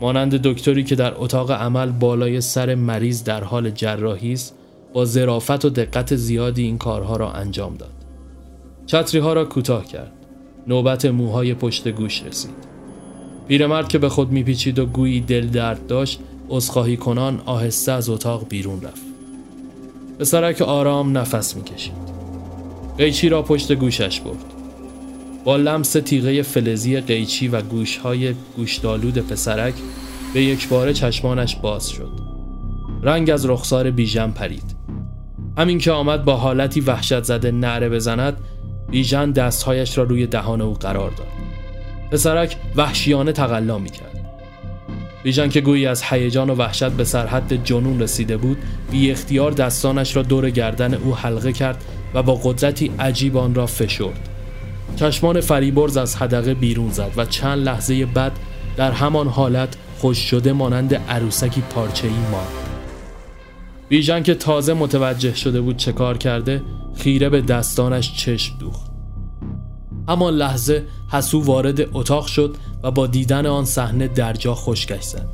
مانند 0.02 0.36
دکتری 0.36 0.84
که 0.84 0.96
در 0.96 1.14
اتاق 1.16 1.52
عمل 1.52 1.92
بالای 1.92 2.42
سر 2.42 2.76
مریض 2.76 3.24
در 3.24 3.44
حال 3.44 3.70
جراحی 3.70 4.34
است 4.34 4.56
با 4.94 5.06
ظرافت 5.06 5.66
و 5.66 5.70
دقت 5.70 6.16
زیادی 6.16 6.64
این 6.64 6.78
کارها 6.78 7.18
را 7.18 7.32
انجام 7.32 7.76
داد. 7.76 7.94
چتری 8.86 9.20
ها 9.20 9.34
را 9.34 9.46
کوتاه 9.46 9.86
کرد. 9.86 10.12
نوبت 10.68 11.06
موهای 11.06 11.54
پشت 11.54 11.88
گوش 11.88 12.24
رسید. 12.24 12.72
پیرمرد 13.48 13.88
که 13.88 13.98
به 13.98 14.10
خود 14.10 14.32
میپیچید 14.32 14.80
و 14.80 14.86
گویی 14.86 15.20
دل 15.20 15.48
درد 15.48 15.88
داشت 15.88 16.20
عذرخواهی 16.50 16.98
کنان 16.98 17.42
آهسته 17.46 17.92
از 17.92 18.10
اتاق 18.10 18.48
بیرون 18.50 18.82
رفت 18.82 19.02
پسرک 20.20 20.62
آرام 20.62 21.18
نفس 21.18 21.56
می‌کشید 21.56 21.94
قیچی 22.98 23.30
را 23.30 23.42
پشت 23.42 23.72
گوشش 23.74 24.20
برد 24.20 24.61
با 25.44 25.58
لمس 25.58 25.92
تیغه 25.92 26.42
فلزی 26.42 27.00
قیچی 27.00 27.48
و 27.48 27.62
گوشهای 27.62 28.34
گوشدالود 28.56 29.18
پسرک 29.18 29.74
به 30.34 30.44
یک 30.44 30.68
بار 30.68 30.94
چشمانش 30.94 31.56
باز 31.56 31.90
شد. 31.90 32.12
رنگ 33.04 33.30
از 33.30 33.46
رخسار 33.46 33.92
بیژن 33.92 34.32
پرید. 34.32 34.76
همین 35.58 35.78
که 35.78 35.92
آمد 35.92 36.26
با 36.26 36.36
حالتی 36.36 36.82
وحشت 36.82 37.24
زده 37.24 37.52
نعره 37.52 37.90
بزند 37.90 38.38
بیژن 38.92 39.32
دستهایش 39.32 39.98
را 39.98 40.04
روی 40.04 40.28
دهان 40.28 40.62
او 40.62 40.74
قرار 40.74 41.12
داد. 41.12 41.28
پسرک 42.12 42.58
وحشیانه 42.76 43.32
تقلا 43.32 43.78
می‌کرد. 43.78 44.12
بیژن 45.24 45.50
که 45.50 45.62
گویی 45.62 45.86
از 45.86 46.04
هیجان 46.04 46.50
و 46.50 46.56
وحشت 46.56 46.90
به 46.92 47.04
سرحد 47.04 47.64
جنون 47.64 48.02
رسیده 48.02 48.38
بود 48.38 48.58
بی 48.92 49.12
اختیار 49.12 49.52
دستانش 49.52 50.16
را 50.16 50.22
دور 50.22 50.50
گردن 50.50 50.94
او 50.94 51.16
حلقه 51.16 51.54
کرد 51.54 51.84
و 52.14 52.24
با 52.24 52.36
قدرتی 52.36 52.92
عجیب 53.00 53.38
آن 53.38 53.56
را 53.56 53.66
فشرد. 53.66 54.31
چشمان 54.96 55.42
فریبرز 55.42 55.98
از 55.98 56.16
حدقه 56.16 56.54
بیرون 56.54 56.90
زد 56.92 57.12
و 57.18 57.26
چند 57.26 57.60
لحظه 57.66 58.06
بعد 58.06 58.32
در 58.78 58.92
همان 58.92 59.28
حالت 59.28 59.76
خوش 59.98 60.18
شده 60.18 60.54
مانند 60.54 60.94
عروسکی 60.94 61.62
پارچه 61.62 62.08
ای 62.08 62.14
ماند. 62.14 62.48
بیژن 63.90 64.24
که 64.24 64.36
تازه 64.36 64.74
متوجه 64.74 65.36
شده 65.36 65.62
بود 65.62 65.78
چه 65.78 65.92
کار 65.92 66.18
کرده 66.18 66.62
خیره 66.96 67.30
به 67.30 67.42
دستانش 67.42 68.14
چشم 68.14 68.58
دوخت. 68.60 68.92
همان 70.08 70.34
لحظه 70.34 70.84
حسو 71.12 71.44
وارد 71.44 71.82
اتاق 71.94 72.26
شد 72.28 72.56
و 72.84 72.92
با 72.92 73.08
دیدن 73.08 73.46
آن 73.46 73.66
صحنه 73.66 74.08
درجا 74.08 74.56
خشکش 74.56 75.04
زد. 75.04 75.28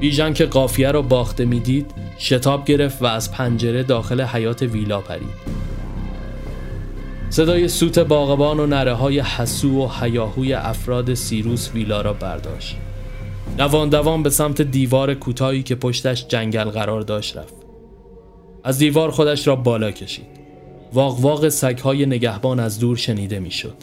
بیژن 0.00 0.32
که 0.32 0.46
قافیه 0.46 0.90
را 0.90 1.02
باخته 1.02 1.44
می‌دید 1.44 1.90
شتاب 2.18 2.64
گرفت 2.64 3.02
و 3.02 3.06
از 3.06 3.32
پنجره 3.32 3.82
داخل 3.82 4.20
حیات 4.20 4.62
ویلا 4.62 5.00
پرید. 5.00 5.65
صدای 7.30 7.68
سوت 7.68 7.98
باغبان 7.98 8.60
و 8.60 8.66
نره 8.66 8.92
های 8.92 9.20
حسو 9.20 9.84
و 9.84 9.88
حیاهوی 9.88 10.52
افراد 10.52 11.14
سیروس 11.14 11.70
ویلا 11.74 12.00
را 12.00 12.12
برداشت. 12.12 12.76
دوان 13.58 13.88
دوان 13.88 14.22
به 14.22 14.30
سمت 14.30 14.62
دیوار 14.62 15.14
کوتاهی 15.14 15.62
که 15.62 15.74
پشتش 15.74 16.26
جنگل 16.26 16.64
قرار 16.64 17.00
داشت 17.00 17.36
رفت. 17.36 17.54
از 18.64 18.78
دیوار 18.78 19.10
خودش 19.10 19.46
را 19.46 19.56
بالا 19.56 19.90
کشید. 19.90 20.26
واق 20.92 21.20
واق 21.20 21.48
سگهای 21.48 22.06
نگهبان 22.06 22.60
از 22.60 22.80
دور 22.80 22.96
شنیده 22.96 23.38
می‌شد. 23.38 23.76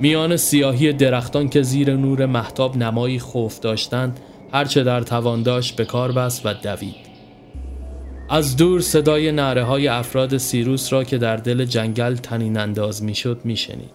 میان 0.00 0.36
سیاهی 0.36 0.92
درختان 0.92 1.48
که 1.48 1.62
زیر 1.62 1.96
نور 1.96 2.26
محتاب 2.26 2.76
نمایی 2.76 3.18
خوف 3.18 3.60
داشتند 3.60 4.20
هرچه 4.52 4.82
در 4.82 5.00
توان 5.00 5.42
داشت 5.42 5.76
به 5.76 5.84
کار 5.84 6.12
بست 6.12 6.46
و 6.46 6.54
دوید. 6.54 7.05
از 8.28 8.56
دور 8.56 8.80
صدای 8.80 9.32
نعره 9.32 9.62
های 9.62 9.88
افراد 9.88 10.36
سیروس 10.36 10.92
را 10.92 11.04
که 11.04 11.18
در 11.18 11.36
دل 11.36 11.64
جنگل 11.64 12.14
تنین 12.14 12.56
انداز 12.56 13.02
می‌شد 13.02 13.40
میشنید 13.44 13.90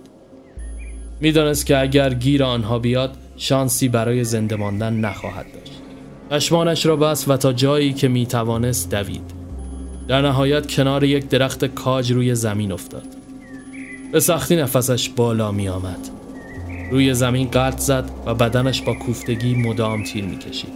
می‌دانست 1.20 1.66
که 1.66 1.82
اگر 1.82 2.14
گیر 2.14 2.44
آنها 2.44 2.80
بیاد 2.80 3.18
شانسی 3.38 3.88
برای 3.88 4.24
زنده 4.24 4.56
ماندن 4.56 4.94
نخواهد 4.94 5.46
داشت 5.54 5.82
پشمانش 6.30 6.86
را 6.86 6.96
بست 6.96 7.30
و 7.30 7.38
تا 7.38 7.54
جایی 7.54 7.94
که 7.94 8.08
می‌توانست 8.08 8.92
دوید 8.92 9.34
در 10.08 10.22
نهایت 10.22 10.68
کنار 10.68 11.04
یک 11.04 11.30
درخت 11.30 11.66
کاج 11.66 12.12
روی 12.12 12.36
زمین 12.36 12.72
افتاد 12.72 13.08
به 14.12 14.20
سختی 14.20 14.56
نفسش 14.56 15.10
بالا 15.10 15.52
می 15.52 15.70
آمد. 15.70 16.10
روی 16.92 17.14
زمین 17.14 17.48
قلط 17.48 17.80
زد 17.80 18.10
و 18.26 18.34
بدنش 18.34 18.82
با 18.82 18.94
کوفتگی 18.94 19.56
مدام 19.56 20.04
تیر 20.04 20.26
می 20.26 20.38
کشید. 20.38 20.74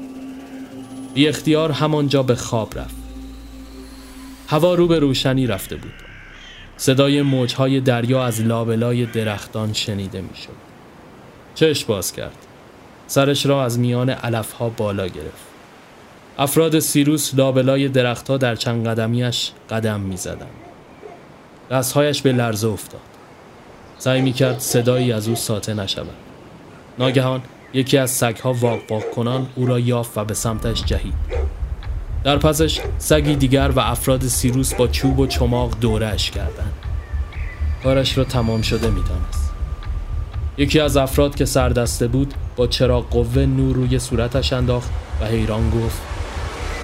بی 1.13 1.27
اختیار 1.27 1.71
همانجا 1.71 2.23
به 2.23 2.35
خواب 2.35 2.79
رفت. 2.79 3.04
هوا 4.47 4.75
رو 4.75 4.87
به 4.87 4.99
روشنی 4.99 5.47
رفته 5.47 5.75
بود. 5.75 5.93
صدای 6.77 7.21
موجهای 7.21 7.81
دریا 7.81 8.25
از 8.25 8.41
لابلای 8.41 9.05
درختان 9.05 9.73
شنیده 9.73 10.21
می 10.21 10.35
شد. 10.35 10.49
چشم 11.55 11.87
باز 11.87 12.13
کرد. 12.13 12.37
سرش 13.07 13.45
را 13.45 13.63
از 13.63 13.79
میان 13.79 14.09
علفها 14.09 14.69
بالا 14.69 15.07
گرفت. 15.07 15.45
افراد 16.37 16.79
سیروس 16.79 17.35
لابلای 17.35 17.87
درختها 17.87 18.37
در 18.37 18.55
چند 18.55 18.87
قدمیش 18.87 19.51
قدم 19.69 19.99
می 19.99 20.17
زدن. 20.17 20.47
دستهایش 21.71 22.21
به 22.21 22.31
لرزه 22.31 22.67
افتاد. 22.67 23.01
سعی 23.97 24.21
می 24.21 24.33
کرد 24.33 24.59
صدایی 24.59 25.11
از 25.11 25.27
او 25.27 25.35
ساته 25.35 25.73
نشود. 25.73 26.15
ناگهان 26.99 27.41
یکی 27.73 27.97
از 27.97 28.11
سگها 28.11 28.53
واق 28.53 28.79
واق 28.89 29.03
کنان 29.15 29.47
او 29.55 29.65
را 29.65 29.79
یافت 29.79 30.17
و 30.17 30.25
به 30.25 30.33
سمتش 30.33 30.83
جهید. 30.83 31.44
در 32.25 32.37
پسش 32.37 32.79
سگی 32.97 33.35
دیگر 33.35 33.71
و 33.75 33.79
افراد 33.79 34.23
سیروس 34.23 34.73
با 34.73 34.87
چوب 34.87 35.19
و 35.19 35.27
چماق 35.27 35.79
دورش 35.81 36.31
کردند. 36.31 36.73
کارش 37.83 38.17
را 38.17 38.23
تمام 38.23 38.61
شده 38.61 38.89
می‌دانست. 38.89 39.53
یکی 40.57 40.79
از 40.79 40.97
افراد 40.97 41.35
که 41.35 41.45
سردسته 41.45 42.07
بود 42.07 42.33
با 42.55 42.67
چراغ 42.67 43.09
قوه 43.09 43.45
نور 43.45 43.75
روی 43.75 43.99
صورتش 43.99 44.53
انداخت 44.53 44.89
و 45.21 45.25
حیران 45.25 45.69
گفت 45.69 46.01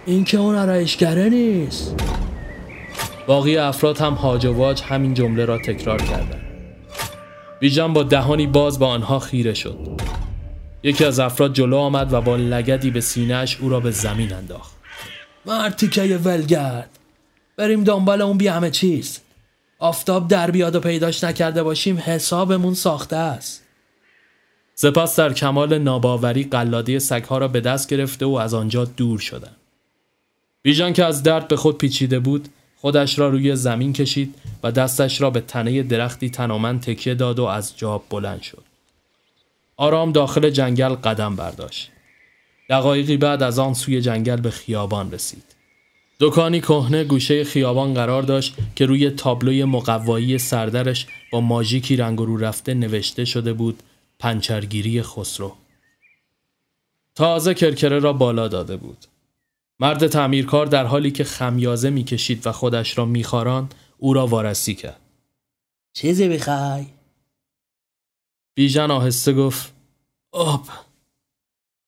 این 0.05 0.23
که 0.23 0.37
اون 0.37 0.55
آرایشگره 0.55 1.29
نیست 1.29 1.95
باقی 3.27 3.57
افراد 3.57 3.97
هم 3.97 4.13
هاج 4.13 4.45
و 4.45 4.53
واج 4.53 4.81
همین 4.81 5.13
جمله 5.13 5.45
را 5.45 5.57
تکرار 5.57 6.01
کردند 6.01 6.41
بیژن 7.59 7.93
با 7.93 8.03
دهانی 8.03 8.47
باز 8.47 8.79
با 8.79 8.87
آنها 8.87 9.19
خیره 9.19 9.53
شد 9.53 9.77
یکی 10.83 11.05
از 11.05 11.19
افراد 11.19 11.53
جلو 11.53 11.77
آمد 11.77 12.13
و 12.13 12.21
با 12.21 12.35
لگدی 12.35 12.91
به 12.91 13.01
سینهش 13.01 13.57
او 13.61 13.69
را 13.69 13.79
به 13.79 13.91
زمین 13.91 14.33
انداخت 14.33 14.80
مرتیکه 15.45 16.17
ولگرد. 16.17 16.89
بریم 17.57 17.83
دنبال 17.83 18.21
اون 18.21 18.37
بی 18.37 18.47
همه 18.47 18.71
چیز. 18.71 19.19
آفتاب 19.79 20.27
در 20.27 20.51
بیاد 20.51 20.75
و 20.75 20.79
پیداش 20.79 21.23
نکرده 21.23 21.63
باشیم 21.63 21.97
حسابمون 22.05 22.73
ساخته 22.73 23.15
است. 23.15 23.63
سپس 24.75 25.15
در 25.15 25.33
کمال 25.33 25.77
ناباوری 25.77 26.43
قلاده 26.43 26.99
سگها 26.99 27.37
را 27.37 27.47
به 27.47 27.61
دست 27.61 27.89
گرفته 27.89 28.25
و 28.25 28.33
از 28.33 28.53
آنجا 28.53 28.85
دور 28.85 29.19
شدند. 29.19 29.55
بیژن 30.61 30.93
که 30.93 31.05
از 31.05 31.23
درد 31.23 31.47
به 31.47 31.55
خود 31.55 31.77
پیچیده 31.77 32.19
بود 32.19 32.47
خودش 32.77 33.19
را 33.19 33.29
روی 33.29 33.55
زمین 33.55 33.93
کشید 33.93 34.35
و 34.63 34.71
دستش 34.71 35.21
را 35.21 35.29
به 35.29 35.41
تنه 35.41 35.83
درختی 35.83 36.29
تنامن 36.29 36.79
تکیه 36.79 37.15
داد 37.15 37.39
و 37.39 37.43
از 37.43 37.77
جاب 37.77 38.03
بلند 38.09 38.41
شد. 38.41 38.63
آرام 39.77 40.11
داخل 40.11 40.49
جنگل 40.49 40.89
قدم 40.89 41.35
برداشت. 41.35 41.91
دقایقی 42.69 43.17
بعد 43.17 43.43
از 43.43 43.59
آن 43.59 43.73
سوی 43.73 44.01
جنگل 44.01 44.41
به 44.41 44.51
خیابان 44.51 45.11
رسید. 45.11 45.43
دکانی 46.19 46.61
کهنه 46.61 47.03
گوشه 47.03 47.43
خیابان 47.43 47.93
قرار 47.93 48.23
داشت 48.23 48.55
که 48.75 48.85
روی 48.85 49.09
تابلوی 49.09 49.63
مقوایی 49.63 50.37
سردرش 50.37 51.07
با 51.31 51.41
ماژیکی 51.41 51.95
رنگ 51.95 52.19
رو 52.19 52.37
رفته 52.37 52.73
نوشته 52.73 53.25
شده 53.25 53.53
بود 53.53 53.83
پنچرگیری 54.19 55.01
خسرو. 55.01 55.55
تازه 57.15 57.53
کرکره 57.53 57.99
را 57.99 58.13
بالا 58.13 58.47
داده 58.47 58.77
بود. 58.77 59.05
مرد 59.79 60.07
تعمیرکار 60.07 60.65
در 60.65 60.85
حالی 60.85 61.11
که 61.11 61.23
خمیازه 61.23 61.89
می‌کشید 61.89 62.47
و 62.47 62.51
خودش 62.51 62.97
را 62.97 63.05
میخاراند 63.05 63.75
او 63.97 64.13
را 64.13 64.27
وارسی 64.27 64.75
کرد. 64.75 64.99
چیزی 65.93 66.29
بخوای؟ 66.29 66.85
بیژن 68.53 68.91
آهسته 68.91 69.33
گفت 69.33 69.73
آب. 70.31 70.67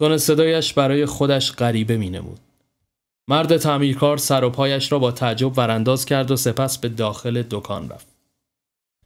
تون 0.04 0.18
صدایش 0.18 0.74
برای 0.74 1.06
خودش 1.06 1.52
غریبه 1.52 1.98
مینمود 1.98 2.40
مرد 3.28 3.58
تعمیرکار 3.58 4.18
سر 4.18 4.44
و 4.44 4.50
پایش 4.50 4.92
را 4.92 5.00
با 5.00 5.12
تعجب 5.12 5.58
ورانداز 5.58 6.06
کرد 6.06 6.32
و 6.32 6.36
سپس 6.36 6.78
به 6.78 6.90
داخل 6.90 7.44
دکان 7.50 7.90
رفت. 7.90 8.08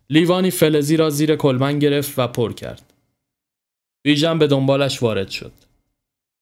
لیوانی 0.09 0.51
فلزی 0.51 0.97
را 0.97 1.09
زیر 1.09 1.35
کلمن 1.35 1.79
گرفت 1.79 2.19
و 2.19 2.27
پر 2.27 2.53
کرد. 2.53 2.93
بیژن 4.05 4.39
به 4.39 4.47
دنبالش 4.47 5.03
وارد 5.03 5.29
شد. 5.29 5.51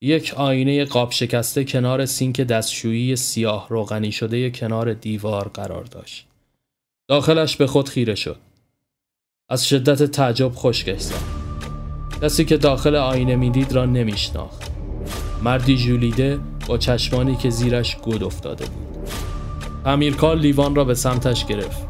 یک 0.01 0.33
آینه 0.33 0.85
قاب 0.85 1.11
شکسته 1.11 1.63
کنار 1.63 2.05
سینک 2.05 2.41
دستشویی 2.41 3.15
سیاه 3.15 3.67
روغنی 3.69 4.11
شده 4.11 4.51
کنار 4.51 4.93
دیوار 4.93 5.47
قرار 5.47 5.83
داشت. 5.83 6.27
داخلش 7.09 7.57
به 7.57 7.67
خود 7.67 7.89
خیره 7.89 8.15
شد. 8.15 8.39
از 9.49 9.67
شدت 9.67 10.03
تعجب 10.03 10.51
خشکش 10.55 10.99
زد. 10.99 11.44
کسی 12.22 12.45
که 12.45 12.57
داخل 12.57 12.95
آینه 12.95 13.36
می‌دید 13.36 13.72
را 13.72 13.86
نمیشناخت. 13.86 14.72
مردی 15.43 15.78
جولیده 15.78 16.39
با 16.68 16.78
چشمانی 16.78 17.36
که 17.36 17.49
زیرش 17.49 17.95
گود 17.95 18.24
افتاده 18.24 18.66
بود. 18.66 19.09
امیرکار 19.86 20.36
لیوان 20.36 20.76
را 20.76 20.84
به 20.84 20.93
سمتش 20.93 21.45
گرفت. 21.45 21.82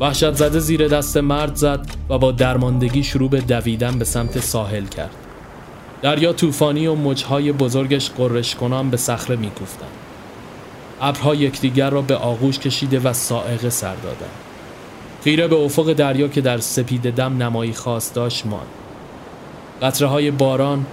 وحشت 0.00 0.34
زده 0.34 0.58
زیر 0.58 0.88
دست 0.88 1.16
مرد 1.16 1.54
زد 1.54 1.86
و 2.08 2.18
با 2.18 2.32
درماندگی 2.32 3.02
شروع 3.02 3.30
به 3.30 3.40
دویدن 3.40 3.98
به 3.98 4.04
سمت 4.04 4.40
ساحل 4.40 4.84
کرد. 4.84 5.14
دریا 6.02 6.32
طوفانی 6.32 6.86
و 6.86 6.94
موجهای 6.94 7.52
بزرگش 7.52 8.10
قررش 8.10 8.54
کنان 8.54 8.90
به 8.90 8.96
صخره 8.96 9.36
میکوفتند. 9.36 9.90
ابرها 11.00 11.34
یکدیگر 11.34 11.90
را 11.90 12.02
به 12.02 12.16
آغوش 12.16 12.58
کشیده 12.58 12.98
و 13.00 13.12
سائقه 13.12 13.70
سر 13.70 13.94
دادند. 13.94 14.30
خیره 15.24 15.48
به 15.48 15.56
افق 15.56 15.92
دریا 15.92 16.28
که 16.28 16.40
در 16.40 16.58
سپید 16.58 17.10
دم 17.10 17.42
نمایی 17.42 17.72
خواست 17.72 18.14
داشت 18.14 18.46
ماند. 18.46 18.81
قطره 19.82 20.08
های 20.08 20.30
باران 20.30 20.86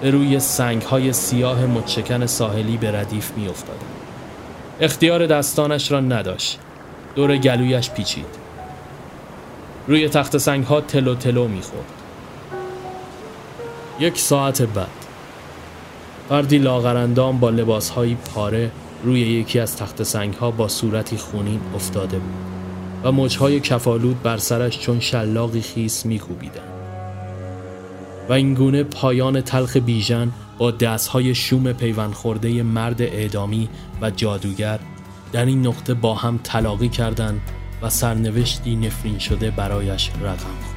به 0.00 0.10
روی 0.10 0.40
سنگ 0.40 0.82
های 0.82 1.12
سیاه 1.12 1.66
متشکن 1.66 2.26
ساحلی 2.26 2.76
به 2.76 3.00
ردیف 3.00 3.32
می 3.36 3.48
افتاد. 3.48 3.78
اختیار 4.80 5.26
دستانش 5.26 5.92
را 5.92 6.00
نداشت. 6.00 6.58
دور 7.14 7.36
گلویش 7.36 7.90
پیچید. 7.90 8.26
روی 9.86 10.08
تخت 10.08 10.38
سنگ 10.38 10.64
ها 10.64 10.80
تلو 10.80 11.14
تلو 11.14 11.48
می 11.48 11.62
خورد. 11.62 11.92
یک 14.00 14.18
ساعت 14.18 14.62
بعد 14.62 14.88
فردی 16.28 16.58
لاغرندام 16.58 17.40
با 17.40 17.50
لباسهایی 17.50 18.16
پاره 18.34 18.70
روی 19.02 19.20
یکی 19.20 19.60
از 19.60 19.76
تخت 19.76 20.02
سنگ 20.02 20.34
ها 20.34 20.50
با 20.50 20.68
صورتی 20.68 21.16
خونین 21.16 21.60
افتاده 21.74 22.18
بود 22.18 22.34
و 23.04 23.12
موجهای 23.12 23.60
کفالود 23.60 24.22
بر 24.22 24.36
سرش 24.36 24.78
چون 24.78 25.00
شلاقی 25.00 25.60
خیس 25.60 26.06
میکوبیدند. 26.06 26.77
و 28.28 28.32
اینگونه 28.32 28.82
پایان 28.82 29.40
تلخ 29.40 29.76
بیژن 29.76 30.30
با 30.58 30.70
دستهای 30.70 31.34
شوم 31.34 31.72
پیوند 31.72 32.12
خورده 32.12 32.62
مرد 32.62 33.02
اعدامی 33.02 33.68
و 34.02 34.10
جادوگر 34.10 34.78
در 35.32 35.46
این 35.46 35.66
نقطه 35.66 35.94
با 35.94 36.14
هم 36.14 36.40
تلاقی 36.44 36.88
کردند 36.88 37.40
و 37.82 37.90
سرنوشتی 37.90 38.76
نفرین 38.76 39.18
شده 39.18 39.50
برایش 39.50 40.10
رقم. 40.22 40.67